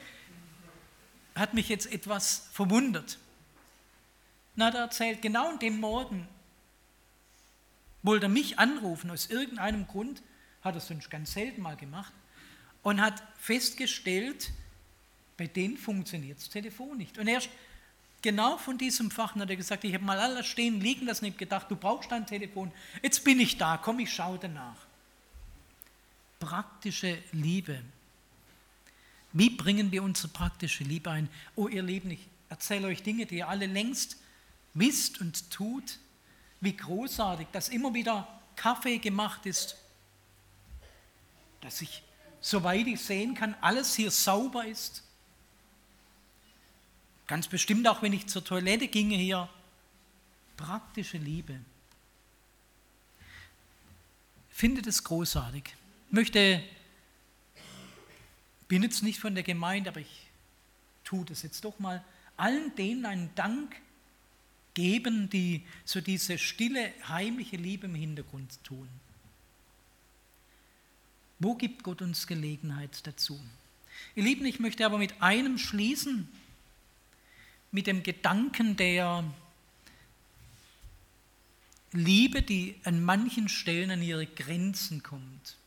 hat 1.34 1.54
mich 1.54 1.68
jetzt 1.68 1.90
etwas 1.90 2.48
verwundert. 2.52 3.18
Na, 4.56 4.70
der 4.70 4.82
erzählt, 4.82 5.20
genau 5.20 5.50
an 5.50 5.58
dem 5.58 5.80
Morgen 5.80 6.28
wollte 8.02 8.26
er 8.26 8.30
mich 8.30 8.58
anrufen, 8.58 9.10
aus 9.10 9.26
irgendeinem 9.26 9.86
Grund 9.86 10.22
hat 10.62 10.74
er 10.74 10.80
sonst 10.80 11.10
ganz 11.10 11.32
selten 11.32 11.62
mal 11.62 11.76
gemacht, 11.76 12.12
und 12.82 13.00
hat 13.00 13.22
festgestellt, 13.38 14.52
bei 15.36 15.46
denen 15.46 15.76
funktioniert 15.76 16.38
das 16.38 16.50
Telefon 16.50 16.98
nicht. 16.98 17.18
Und 17.18 17.26
erst 17.26 17.48
genau 18.22 18.58
von 18.58 18.78
diesem 18.78 19.10
Fach 19.10 19.34
hat 19.34 19.50
er 19.50 19.56
gesagt, 19.56 19.84
ich 19.84 19.94
habe 19.94 20.04
mal 20.04 20.18
alles 20.18 20.46
stehen, 20.46 20.80
liegen 20.80 21.06
lassen, 21.06 21.24
ich 21.24 21.36
gedacht, 21.36 21.70
du 21.70 21.76
brauchst 21.76 22.12
ein 22.12 22.26
Telefon, 22.26 22.70
jetzt 23.02 23.24
bin 23.24 23.40
ich 23.40 23.58
da, 23.58 23.78
komm, 23.78 23.98
ich 23.98 24.12
schaue 24.12 24.38
danach. 24.38 24.76
Praktische 26.38 27.18
Liebe. 27.32 27.80
Wie 29.34 29.50
bringen 29.50 29.90
wir 29.90 30.04
unsere 30.04 30.28
praktische 30.28 30.84
Liebe 30.84 31.10
ein? 31.10 31.28
Oh, 31.56 31.66
ihr 31.66 31.82
Lieben, 31.82 32.12
ich 32.12 32.20
erzähle 32.48 32.86
euch 32.86 33.02
Dinge, 33.02 33.26
die 33.26 33.38
ihr 33.38 33.48
alle 33.48 33.66
längst 33.66 34.16
wisst 34.74 35.20
und 35.20 35.50
tut. 35.50 35.98
Wie 36.60 36.76
großartig, 36.76 37.48
dass 37.50 37.68
immer 37.68 37.92
wieder 37.92 38.28
Kaffee 38.54 38.98
gemacht 38.98 39.44
ist, 39.44 39.76
dass 41.60 41.80
ich, 41.82 42.04
soweit 42.40 42.86
ich 42.86 43.00
sehen 43.00 43.34
kann, 43.34 43.56
alles 43.60 43.96
hier 43.96 44.12
sauber 44.12 44.66
ist. 44.66 45.02
Ganz 47.26 47.48
bestimmt 47.48 47.88
auch, 47.88 48.02
wenn 48.02 48.12
ich 48.12 48.28
zur 48.28 48.44
Toilette 48.44 48.86
ginge 48.86 49.16
hier. 49.16 49.48
Praktische 50.56 51.18
Liebe. 51.18 51.58
Findet 54.48 54.86
es 54.86 55.02
großartig. 55.02 55.74
Ich 56.06 56.12
möchte, 56.12 56.62
bin 58.74 58.82
jetzt 58.82 59.04
nicht 59.04 59.20
von 59.20 59.36
der 59.36 59.44
Gemeinde, 59.44 59.90
aber 59.90 60.00
ich 60.00 60.26
tue 61.04 61.24
das 61.24 61.42
jetzt 61.44 61.64
doch 61.64 61.78
mal, 61.78 62.04
allen 62.36 62.74
denen 62.74 63.06
einen 63.06 63.32
Dank 63.36 63.76
geben, 64.74 65.30
die 65.30 65.62
so 65.84 66.00
diese 66.00 66.38
stille, 66.38 66.92
heimliche 67.06 67.56
Liebe 67.56 67.86
im 67.86 67.94
Hintergrund 67.94 68.58
tun. 68.64 68.88
Wo 71.38 71.54
gibt 71.54 71.84
Gott 71.84 72.02
uns 72.02 72.26
Gelegenheit 72.26 73.06
dazu? 73.06 73.40
Ihr 74.16 74.24
Lieben, 74.24 74.44
ich 74.44 74.58
möchte 74.58 74.84
aber 74.84 74.98
mit 74.98 75.22
einem 75.22 75.56
schließen, 75.56 76.28
mit 77.70 77.86
dem 77.86 78.02
Gedanken 78.02 78.76
der 78.76 79.22
Liebe, 81.92 82.42
die 82.42 82.74
an 82.82 83.04
manchen 83.04 83.48
Stellen 83.48 83.92
an 83.92 84.02
ihre 84.02 84.26
Grenzen 84.26 85.04
kommt. 85.04 85.58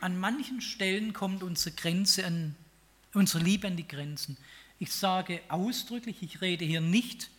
An 0.00 0.18
manchen 0.18 0.60
Stellen 0.60 1.12
kommt 1.12 1.42
unsere 1.42 1.74
Grenze 1.74 2.26
an, 2.26 2.54
unsere 3.12 3.44
Liebe 3.44 3.66
an 3.66 3.76
die 3.76 3.86
Grenzen. 3.86 4.36
Ich 4.78 4.92
sage 4.92 5.42
ausdrücklich, 5.48 6.22
ich 6.22 6.40
rede 6.40 6.64
hier 6.64 6.80
nicht 6.80 7.30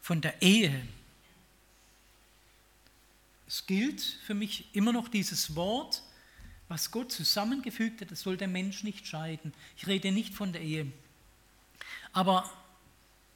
von 0.00 0.20
der 0.20 0.40
Ehe. 0.40 0.86
Es 3.48 3.66
gilt 3.66 4.00
für 4.00 4.34
mich 4.34 4.66
immer 4.72 4.92
noch 4.92 5.08
dieses 5.08 5.56
Wort, 5.56 6.02
was 6.68 6.90
Gott 6.90 7.12
zusammengefügt 7.12 8.00
hat, 8.00 8.10
das 8.10 8.20
soll 8.20 8.36
der 8.36 8.48
Mensch 8.48 8.82
nicht 8.82 9.06
scheiden. 9.06 9.52
Ich 9.76 9.86
rede 9.86 10.10
nicht 10.10 10.34
von 10.34 10.52
der 10.52 10.62
Ehe. 10.62 10.90
Aber 12.12 12.50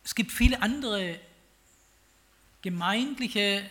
es 0.03 0.15
gibt 0.15 0.33
viele 0.33 0.63
andere 0.63 1.21
gemeindliche 2.63 3.69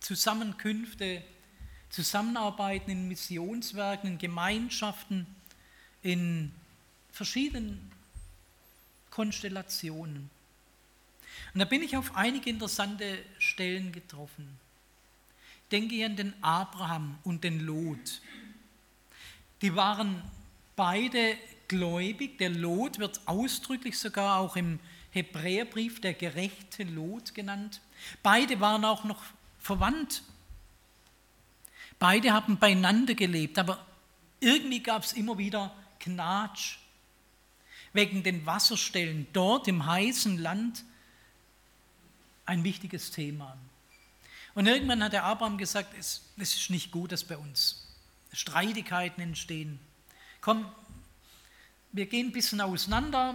Zusammenkünfte, 0.00 1.22
Zusammenarbeiten 1.90 2.90
in 2.90 3.08
Missionswerken, 3.08 4.12
in 4.12 4.18
Gemeinschaften, 4.18 5.26
in 6.02 6.52
verschiedenen 7.12 7.90
Konstellationen. 9.10 10.30
Und 11.54 11.60
da 11.60 11.64
bin 11.64 11.82
ich 11.82 11.96
auf 11.96 12.14
einige 12.16 12.50
interessante 12.50 13.18
Stellen 13.38 13.92
getroffen. 13.92 14.58
Ich 15.64 15.70
denke 15.70 15.94
hier 15.94 16.06
an 16.06 16.16
den 16.16 16.34
Abraham 16.42 17.18
und 17.24 17.44
den 17.44 17.60
Lot. 17.60 18.20
Die 19.62 19.74
waren 19.74 20.22
beide 20.76 21.36
gläubig. 21.66 22.38
Der 22.38 22.50
Lot 22.50 22.98
wird 22.98 23.20
ausdrücklich 23.26 23.98
sogar 23.98 24.38
auch 24.38 24.56
im 24.56 24.78
Hebräerbrief 25.10 26.00
der 26.00 26.14
gerechte 26.14 26.84
Lot 26.84 27.34
genannt. 27.34 27.80
Beide 28.22 28.60
waren 28.60 28.84
auch 28.84 29.04
noch 29.04 29.22
verwandt. 29.58 30.22
Beide 31.98 32.32
haben 32.32 32.58
beieinander 32.58 33.14
gelebt, 33.14 33.58
aber 33.58 33.84
irgendwie 34.40 34.82
gab 34.82 35.02
es 35.02 35.12
immer 35.12 35.38
wieder 35.38 35.74
Knatsch 35.98 36.78
wegen 37.92 38.22
den 38.22 38.46
Wasserstellen 38.46 39.26
dort 39.32 39.66
im 39.66 39.86
heißen 39.86 40.38
Land 40.38 40.84
ein 42.46 42.62
wichtiges 42.64 43.10
Thema. 43.10 43.56
Und 44.54 44.66
irgendwann 44.66 45.02
hat 45.02 45.12
der 45.12 45.24
Abraham 45.24 45.58
gesagt, 45.58 45.94
es, 45.98 46.22
es 46.36 46.54
ist 46.54 46.70
nicht 46.70 46.90
gut, 46.90 47.12
dass 47.12 47.24
bei 47.24 47.36
uns 47.36 47.86
Streitigkeiten 48.32 49.22
entstehen. 49.22 49.78
Komm, 50.40 50.70
wir 51.92 52.06
gehen 52.06 52.28
ein 52.28 52.32
bisschen 52.32 52.60
auseinander, 52.60 53.34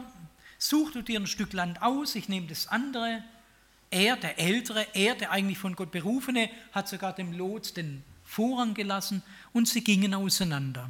such 0.58 0.92
du 0.92 1.02
dir 1.02 1.20
ein 1.20 1.28
Stück 1.28 1.54
Land 1.54 1.82
aus, 1.82 2.16
ich 2.16 2.30
nehme 2.30 2.48
das 2.48 2.68
andere. 2.68 3.24
Er, 3.90 4.16
der 4.16 4.40
Ältere, 4.40 4.88
er, 4.94 5.16
der 5.16 5.32
eigentlich 5.32 5.58
von 5.58 5.76
Gott 5.76 5.92
Berufene, 5.92 6.50
hat 6.72 6.88
sogar 6.88 7.14
dem 7.14 7.34
Lot 7.34 7.78
den 7.78 8.04
Vorrang 8.34 8.74
gelassen 8.74 9.22
und 9.54 9.68
sie 9.68 9.84
gingen 9.84 10.16
auseinander. 10.16 10.90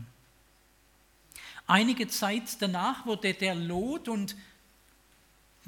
Einige 1.68 2.08
Zeit 2.08 2.62
danach 2.62 3.06
wurde 3.06 3.34
der 3.34 3.54
Lot 3.54 4.08
und 4.08 4.36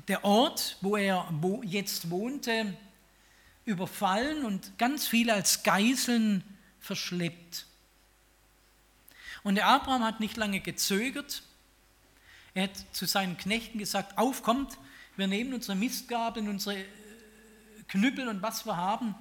der 0.08 0.24
Ort, 0.24 0.78
wo 0.80 0.96
er 0.96 1.28
jetzt 1.64 2.10
wohnte, 2.10 2.78
überfallen 3.66 4.46
und 4.46 4.78
ganz 4.78 5.06
viele 5.08 5.34
als 5.34 5.64
Geiseln 5.64 6.44
verschleppt. 6.80 7.66
Und 9.44 9.56
der 9.56 9.68
Abraham 9.68 10.04
hat 10.04 10.22
nicht 10.22 10.38
lange 10.38 10.62
gezögert, 10.62 11.44
er 12.54 12.64
hat 12.64 12.86
zu 12.94 13.06
seinen 13.06 13.36
Knechten 13.36 13.80
gesagt, 13.80 14.18
aufkommt, 14.18 14.78
wir 15.18 15.28
nehmen 15.28 15.54
unsere 15.54 15.76
Mistgabeln, 15.76 16.48
unsere 16.48 16.78
äh, 16.80 16.86
Knüppel 17.90 18.30
und 18.30 18.42
was 18.42 18.66
wir 18.66 18.78
haben, 18.78 19.14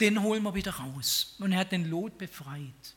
den 0.00 0.22
holen 0.22 0.42
wir 0.42 0.54
wieder 0.54 0.72
raus. 0.72 1.34
Und 1.38 1.52
er 1.52 1.60
hat 1.60 1.72
den 1.72 1.90
Lot 1.90 2.18
befreit. 2.18 2.94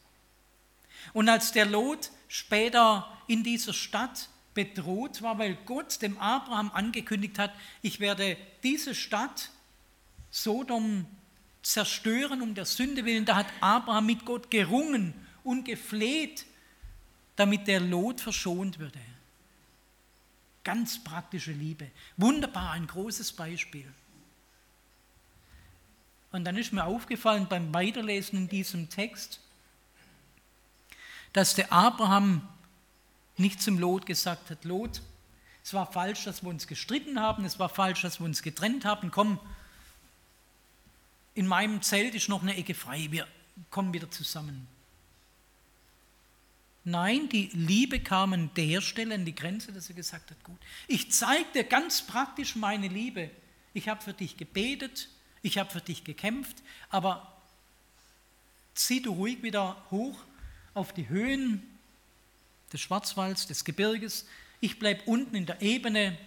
Und 1.13 1.29
als 1.29 1.51
der 1.51 1.65
Lot 1.65 2.11
später 2.27 3.07
in 3.27 3.43
dieser 3.43 3.73
Stadt 3.73 4.29
bedroht 4.53 5.21
war, 5.21 5.39
weil 5.39 5.55
Gott 5.65 6.01
dem 6.01 6.17
Abraham 6.17 6.71
angekündigt 6.71 7.39
hat, 7.39 7.53
ich 7.81 7.99
werde 7.99 8.37
diese 8.63 8.93
Stadt 8.93 9.49
Sodom 10.29 11.05
zerstören 11.63 12.41
um 12.41 12.55
der 12.55 12.65
Sünde 12.65 13.05
willen, 13.05 13.25
da 13.25 13.35
hat 13.35 13.47
Abraham 13.59 14.05
mit 14.05 14.25
Gott 14.25 14.49
gerungen 14.49 15.13
und 15.43 15.65
gefleht, 15.65 16.45
damit 17.35 17.67
der 17.67 17.79
Lot 17.79 18.21
verschont 18.21 18.79
würde. 18.79 18.99
Ganz 20.63 21.03
praktische 21.03 21.51
Liebe. 21.51 21.89
Wunderbar, 22.17 22.71
ein 22.71 22.87
großes 22.87 23.31
Beispiel. 23.33 23.91
Und 26.31 26.45
dann 26.45 26.57
ist 26.57 26.71
mir 26.71 26.85
aufgefallen 26.85 27.47
beim 27.49 27.73
Weiterlesen 27.73 28.39
in 28.39 28.47
diesem 28.47 28.89
Text, 28.89 29.39
dass 31.33 31.55
der 31.55 31.71
Abraham 31.71 32.47
nicht 33.37 33.61
zum 33.61 33.79
Lot 33.79 34.05
gesagt 34.05 34.49
hat, 34.49 34.63
Lot, 34.65 35.01
es 35.63 35.73
war 35.73 35.91
falsch, 35.91 36.23
dass 36.23 36.41
wir 36.43 36.49
uns 36.49 36.67
gestritten 36.67 37.19
haben, 37.19 37.45
es 37.45 37.59
war 37.59 37.69
falsch, 37.69 38.01
dass 38.01 38.19
wir 38.19 38.25
uns 38.25 38.41
getrennt 38.41 38.85
haben, 38.85 39.11
komm, 39.11 39.39
in 41.33 41.47
meinem 41.47 41.81
Zelt 41.81 42.15
ist 42.15 42.29
noch 42.29 42.41
eine 42.41 42.55
Ecke 42.57 42.73
frei, 42.73 43.07
wir 43.09 43.27
kommen 43.69 43.93
wieder 43.93 44.09
zusammen. 44.09 44.67
Nein, 46.83 47.29
die 47.29 47.49
Liebe 47.53 47.99
kam 47.99 48.33
an 48.33 48.49
der 48.55 48.81
Stelle 48.81 49.15
an 49.15 49.23
die 49.23 49.35
Grenze, 49.35 49.71
dass 49.71 49.89
er 49.89 49.95
gesagt 49.95 50.31
hat, 50.31 50.43
gut, 50.43 50.57
ich 50.87 51.11
zeige 51.11 51.45
dir 51.53 51.63
ganz 51.63 52.01
praktisch 52.01 52.55
meine 52.55 52.87
Liebe. 52.87 53.29
Ich 53.73 53.87
habe 53.87 54.01
für 54.01 54.13
dich 54.13 54.35
gebetet, 54.35 55.07
ich 55.41 55.57
habe 55.57 55.69
für 55.69 55.81
dich 55.81 56.03
gekämpft, 56.03 56.57
aber 56.89 57.35
zieh 58.75 59.01
du 59.01 59.13
ruhig 59.13 59.41
wieder 59.43 59.75
hoch 59.91 60.19
auf 60.73 60.93
die 60.93 61.09
Höhen 61.09 61.63
des 62.71 62.81
Schwarzwalds, 62.81 63.47
des 63.47 63.65
Gebirges. 63.65 64.25
Ich 64.59 64.79
bleibe 64.79 65.03
unten 65.03 65.35
in 65.35 65.45
der 65.45 65.61
Ebene. 65.61 66.17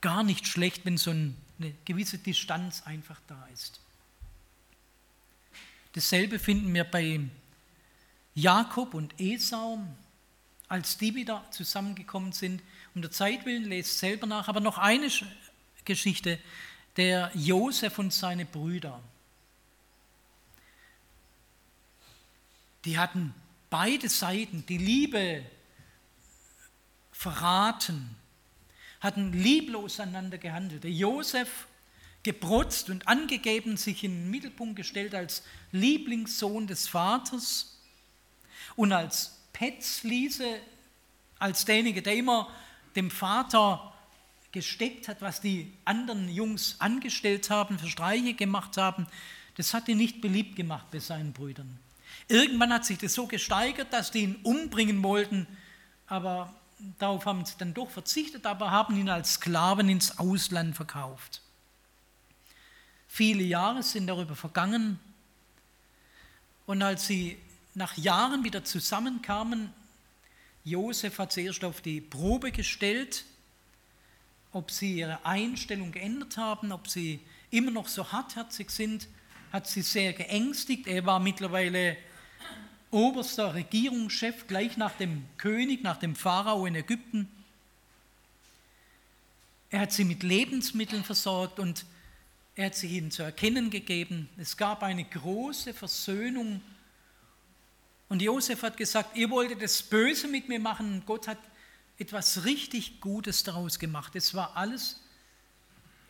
Gar 0.00 0.22
nicht 0.22 0.46
schlecht, 0.46 0.84
wenn 0.84 0.96
so 0.96 1.10
eine 1.10 1.34
gewisse 1.84 2.18
Distanz 2.18 2.82
einfach 2.84 3.20
da 3.26 3.48
ist. 3.52 3.80
Dasselbe 5.92 6.38
finden 6.38 6.72
wir 6.72 6.84
bei 6.84 7.20
Jakob 8.34 8.94
und 8.94 9.18
Esau, 9.18 9.80
als 10.68 10.96
die 10.98 11.14
wieder 11.14 11.44
zusammengekommen 11.50 12.32
sind. 12.32 12.62
Um 12.94 13.02
der 13.02 13.10
Zeit 13.10 13.44
willen 13.44 13.64
lest 13.64 13.98
selber 13.98 14.26
nach, 14.26 14.48
aber 14.48 14.60
noch 14.60 14.78
eine 14.78 15.08
Geschichte, 15.84 16.38
der 16.96 17.30
Josef 17.34 17.98
und 17.98 18.12
seine 18.12 18.44
Brüder. 18.44 19.00
Die 22.84 22.98
hatten 22.98 23.34
beide 23.68 24.08
Seiten 24.08 24.64
die 24.66 24.78
Liebe 24.78 25.44
verraten, 27.12 28.16
hatten 29.00 29.32
lieblos 29.32 30.00
einander 30.00 30.38
gehandelt. 30.38 30.84
Der 30.84 30.90
Josef 30.90 31.66
geprotzt 32.22 32.90
und 32.90 33.06
angegeben, 33.08 33.76
sich 33.76 34.04
in 34.04 34.12
den 34.12 34.30
Mittelpunkt 34.30 34.76
gestellt 34.76 35.14
als 35.14 35.42
Lieblingssohn 35.72 36.66
des 36.66 36.88
Vaters 36.88 37.78
und 38.76 38.92
als 38.92 39.38
Petzliese, 39.52 40.60
als 41.38 41.64
derjenige, 41.64 42.02
der 42.02 42.16
immer 42.16 42.50
dem 42.96 43.10
Vater 43.10 43.94
gesteckt 44.52 45.08
hat, 45.08 45.22
was 45.22 45.40
die 45.40 45.72
anderen 45.84 46.28
Jungs 46.28 46.76
angestellt 46.78 47.50
haben, 47.50 47.78
für 47.78 47.88
Streiche 47.88 48.34
gemacht 48.34 48.76
haben, 48.76 49.06
das 49.56 49.74
hat 49.74 49.88
ihn 49.88 49.98
nicht 49.98 50.20
beliebt 50.20 50.56
gemacht 50.56 50.86
bei 50.90 50.98
seinen 50.98 51.32
Brüdern. 51.32 51.78
Irgendwann 52.28 52.72
hat 52.72 52.84
sich 52.84 52.98
das 52.98 53.14
so 53.14 53.26
gesteigert, 53.26 53.92
dass 53.92 54.10
die 54.10 54.20
ihn 54.20 54.36
umbringen 54.42 55.02
wollten, 55.02 55.46
aber 56.06 56.54
darauf 56.98 57.26
haben 57.26 57.44
sie 57.44 57.54
dann 57.58 57.74
doch 57.74 57.90
verzichtet, 57.90 58.46
aber 58.46 58.70
haben 58.70 58.96
ihn 58.96 59.08
als 59.08 59.34
Sklaven 59.34 59.88
ins 59.88 60.18
Ausland 60.18 60.74
verkauft. 60.74 61.42
Viele 63.08 63.42
Jahre 63.42 63.82
sind 63.82 64.06
darüber 64.06 64.36
vergangen 64.36 64.98
und 66.66 66.82
als 66.82 67.06
sie 67.06 67.36
nach 67.74 67.96
Jahren 67.96 68.44
wieder 68.44 68.64
zusammenkamen, 68.64 69.72
Josef 70.64 71.18
hat 71.18 71.32
sie 71.32 71.46
erst 71.46 71.64
auf 71.64 71.80
die 71.80 72.00
Probe 72.00 72.52
gestellt, 72.52 73.24
ob 74.52 74.70
sie 74.70 74.98
ihre 74.98 75.24
Einstellung 75.24 75.92
geändert 75.92 76.36
haben, 76.36 76.72
ob 76.72 76.88
sie 76.88 77.20
immer 77.50 77.70
noch 77.70 77.88
so 77.88 78.10
hartherzig 78.10 78.70
sind, 78.70 79.08
hat 79.52 79.66
sie 79.66 79.82
sehr 79.82 80.12
geängstigt. 80.12 80.86
Er 80.86 81.06
war 81.06 81.20
mittlerweile 81.20 81.96
oberster 82.90 83.54
Regierungschef 83.54 84.46
gleich 84.46 84.76
nach 84.76 84.92
dem 84.92 85.24
König, 85.36 85.82
nach 85.82 85.98
dem 85.98 86.16
Pharao 86.16 86.66
in 86.66 86.74
Ägypten. 86.74 87.28
Er 89.70 89.80
hat 89.80 89.92
sie 89.92 90.04
mit 90.04 90.22
Lebensmitteln 90.22 91.04
versorgt 91.04 91.60
und 91.60 91.84
er 92.56 92.66
hat 92.66 92.74
sie 92.74 92.88
ihnen 92.88 93.12
zu 93.12 93.22
erkennen 93.22 93.70
gegeben. 93.70 94.28
Es 94.36 94.56
gab 94.56 94.82
eine 94.82 95.04
große 95.04 95.72
Versöhnung. 95.72 96.60
Und 98.08 98.20
Josef 98.20 98.62
hat 98.62 98.76
gesagt, 98.76 99.16
ihr 99.16 99.30
wolltet 99.30 99.62
das 99.62 99.82
Böse 99.82 100.26
mit 100.26 100.48
mir 100.48 100.58
machen 100.58 101.04
Gott 101.06 101.28
hat 101.28 101.38
etwas 102.00 102.44
richtig 102.44 103.00
Gutes 103.00 103.44
daraus 103.44 103.78
gemacht. 103.78 104.16
Es 104.16 104.34
war 104.34 104.56
alles, 104.56 105.00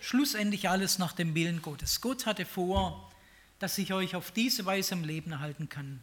schlussendlich 0.01 0.69
alles 0.69 0.99
nach 0.99 1.13
dem 1.13 1.35
Willen 1.35 1.63
Gottes. 1.63 2.01
Gott 2.01 2.27
hatte 2.27 2.47
vor, 2.47 3.11
dass 3.59 3.77
ich 3.77 3.93
euch 3.93 4.15
auf 4.15 4.31
diese 4.31 4.65
Weise 4.65 4.95
am 4.95 5.05
Leben 5.05 5.33
erhalten 5.33 5.69
kann. 5.69 6.01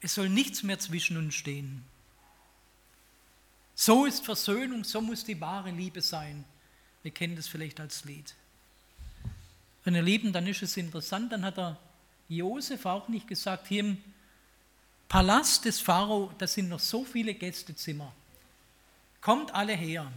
Es 0.00 0.14
soll 0.14 0.28
nichts 0.28 0.62
mehr 0.62 0.78
zwischen 0.78 1.16
uns 1.16 1.34
stehen. 1.34 1.84
So 3.74 4.06
ist 4.06 4.24
Versöhnung, 4.24 4.82
so 4.82 5.02
muss 5.02 5.24
die 5.24 5.40
wahre 5.40 5.70
Liebe 5.70 6.00
sein. 6.00 6.44
Wir 7.02 7.10
kennen 7.10 7.36
das 7.36 7.46
vielleicht 7.46 7.78
als 7.78 8.04
Lied. 8.04 8.34
Wenn 9.84 9.94
ihr 9.94 10.02
Lieben, 10.02 10.32
dann 10.32 10.46
ist 10.46 10.62
es 10.62 10.76
interessant, 10.76 11.32
dann 11.32 11.44
hat 11.44 11.58
er 11.58 11.78
Josef 12.28 12.86
auch 12.86 13.08
nicht 13.08 13.28
gesagt, 13.28 13.68
hier 13.68 13.80
im 13.80 13.98
Palast 15.06 15.66
des 15.66 15.80
Pharao, 15.80 16.32
da 16.38 16.46
sind 16.46 16.70
noch 16.70 16.80
so 16.80 17.04
viele 17.04 17.34
Gästezimmer. 17.34 18.12
Kommt 19.26 19.52
alle 19.56 19.72
her. 19.72 20.08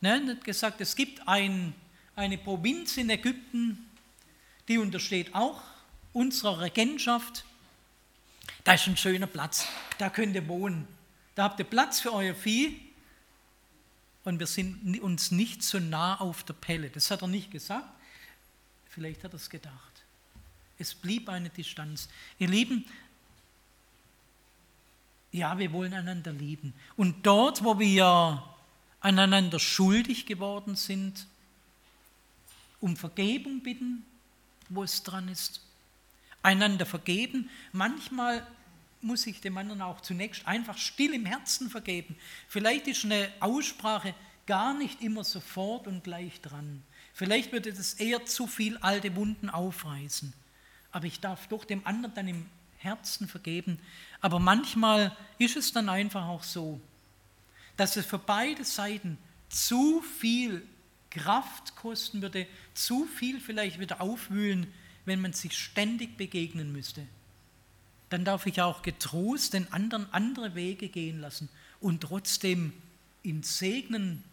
Nein, 0.00 0.28
er 0.28 0.36
hat 0.36 0.44
gesagt, 0.44 0.80
es 0.80 0.96
gibt 0.96 1.28
ein, 1.28 1.74
eine 2.16 2.38
Provinz 2.38 2.96
in 2.96 3.10
Ägypten, 3.10 3.86
die 4.66 4.78
untersteht 4.78 5.34
auch 5.34 5.60
unserer 6.14 6.62
Regentschaft. 6.62 7.44
Da 8.64 8.72
ist 8.72 8.86
ein 8.86 8.96
schöner 8.96 9.26
Platz, 9.26 9.68
da 9.98 10.08
könnt 10.08 10.36
ihr 10.36 10.48
wohnen. 10.48 10.88
Da 11.34 11.42
habt 11.42 11.58
ihr 11.58 11.66
Platz 11.66 12.00
für 12.00 12.14
euer 12.14 12.34
Vieh 12.34 12.80
und 14.24 14.38
wir 14.38 14.46
sind 14.46 14.98
uns 15.02 15.30
nicht 15.30 15.62
so 15.62 15.78
nah 15.78 16.18
auf 16.18 16.44
der 16.44 16.54
Pelle. 16.54 16.88
Das 16.88 17.10
hat 17.10 17.20
er 17.20 17.28
nicht 17.28 17.50
gesagt, 17.50 17.90
vielleicht 18.88 19.22
hat 19.22 19.34
er 19.34 19.36
es 19.36 19.50
gedacht. 19.50 20.02
Es 20.78 20.94
blieb 20.94 21.28
eine 21.28 21.50
Distanz. 21.50 22.08
Ihr 22.38 22.48
Lieben, 22.48 22.86
ja, 25.32 25.58
wir 25.58 25.72
wollen 25.72 25.94
einander 25.94 26.32
lieben. 26.32 26.74
Und 26.96 27.26
dort, 27.26 27.64
wo 27.64 27.78
wir 27.78 28.42
aneinander 29.00 29.58
schuldig 29.58 30.26
geworden 30.26 30.76
sind, 30.76 31.26
um 32.80 32.96
Vergebung 32.96 33.60
bitten, 33.60 34.04
wo 34.68 34.82
es 34.82 35.02
dran 35.02 35.28
ist. 35.28 35.60
Einander 36.42 36.86
vergeben. 36.86 37.50
Manchmal 37.72 38.46
muss 39.02 39.26
ich 39.26 39.40
dem 39.40 39.56
anderen 39.56 39.82
auch 39.82 40.00
zunächst 40.00 40.46
einfach 40.46 40.78
still 40.78 41.14
im 41.14 41.26
Herzen 41.26 41.70
vergeben. 41.70 42.16
Vielleicht 42.48 42.86
ist 42.86 43.04
eine 43.04 43.30
Aussprache 43.40 44.14
gar 44.46 44.74
nicht 44.74 45.02
immer 45.02 45.24
sofort 45.24 45.86
und 45.86 46.02
gleich 46.02 46.40
dran. 46.40 46.82
Vielleicht 47.12 47.52
würde 47.52 47.72
das 47.72 47.94
eher 47.94 48.24
zu 48.26 48.46
viel 48.46 48.78
alte 48.78 49.14
Wunden 49.16 49.50
aufreißen. 49.50 50.32
Aber 50.92 51.04
ich 51.04 51.20
darf 51.20 51.46
doch 51.48 51.64
dem 51.64 51.86
anderen 51.86 52.14
dann 52.14 52.28
im 52.28 52.46
Herzen 52.80 53.28
vergeben. 53.28 53.78
Aber 54.20 54.38
manchmal 54.38 55.16
ist 55.38 55.56
es 55.56 55.72
dann 55.72 55.88
einfach 55.88 56.26
auch 56.26 56.42
so, 56.42 56.80
dass 57.76 57.96
es 57.96 58.06
für 58.06 58.18
beide 58.18 58.64
Seiten 58.64 59.18
zu 59.48 60.02
viel 60.18 60.66
Kraft 61.10 61.76
kosten 61.76 62.22
würde, 62.22 62.46
zu 62.74 63.04
viel 63.04 63.40
vielleicht 63.40 63.80
wieder 63.80 64.00
aufwühlen, 64.00 64.66
wenn 65.04 65.20
man 65.20 65.32
sich 65.32 65.56
ständig 65.56 66.16
begegnen 66.16 66.72
müsste. 66.72 67.06
Dann 68.08 68.24
darf 68.24 68.46
ich 68.46 68.60
auch 68.60 68.82
getrost 68.82 69.54
den 69.54 69.72
anderen 69.72 70.12
andere 70.12 70.54
Wege 70.54 70.88
gehen 70.88 71.20
lassen 71.20 71.48
und 71.80 72.02
trotzdem 72.02 72.72
ihn 73.22 73.42
segnen 73.42 74.24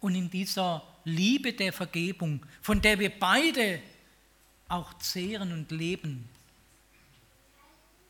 und 0.00 0.14
in 0.14 0.30
dieser 0.30 0.82
Liebe 1.04 1.52
der 1.52 1.72
Vergebung, 1.72 2.44
von 2.60 2.82
der 2.82 2.98
wir 2.98 3.10
beide 3.10 3.80
auch 4.68 4.94
zehren 4.98 5.52
und 5.52 5.70
leben, 5.70 6.28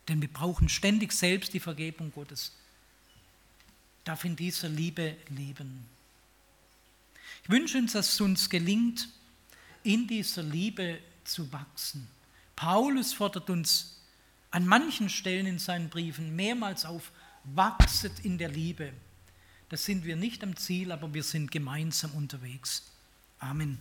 denn 0.08 0.20
wir 0.20 0.32
brauchen 0.32 0.68
ständig 0.68 1.12
selbst 1.12 1.54
die 1.54 1.60
Vergebung 1.60 2.12
Gottes. 2.12 2.52
Darf 4.04 4.24
in 4.24 4.36
dieser 4.36 4.68
Liebe 4.68 5.16
leben. 5.28 5.84
Ich 7.44 7.50
wünsche 7.50 7.78
uns, 7.78 7.92
dass 7.92 8.12
es 8.12 8.20
uns 8.20 8.50
gelingt, 8.50 9.08
in 9.84 10.06
dieser 10.06 10.42
Liebe 10.42 10.98
zu 11.24 11.52
wachsen. 11.52 12.08
Paulus 12.56 13.12
fordert 13.12 13.50
uns 13.50 14.00
an 14.50 14.66
manchen 14.66 15.08
Stellen 15.08 15.46
in 15.46 15.58
seinen 15.58 15.88
Briefen 15.88 16.36
mehrmals 16.36 16.84
auf, 16.84 17.10
wachset 17.44 18.20
in 18.20 18.38
der 18.38 18.48
Liebe. 18.48 18.92
Da 19.68 19.76
sind 19.76 20.04
wir 20.04 20.16
nicht 20.16 20.42
am 20.44 20.56
Ziel, 20.56 20.92
aber 20.92 21.12
wir 21.14 21.22
sind 21.22 21.50
gemeinsam 21.50 22.12
unterwegs. 22.12 22.92
Amen. 23.38 23.78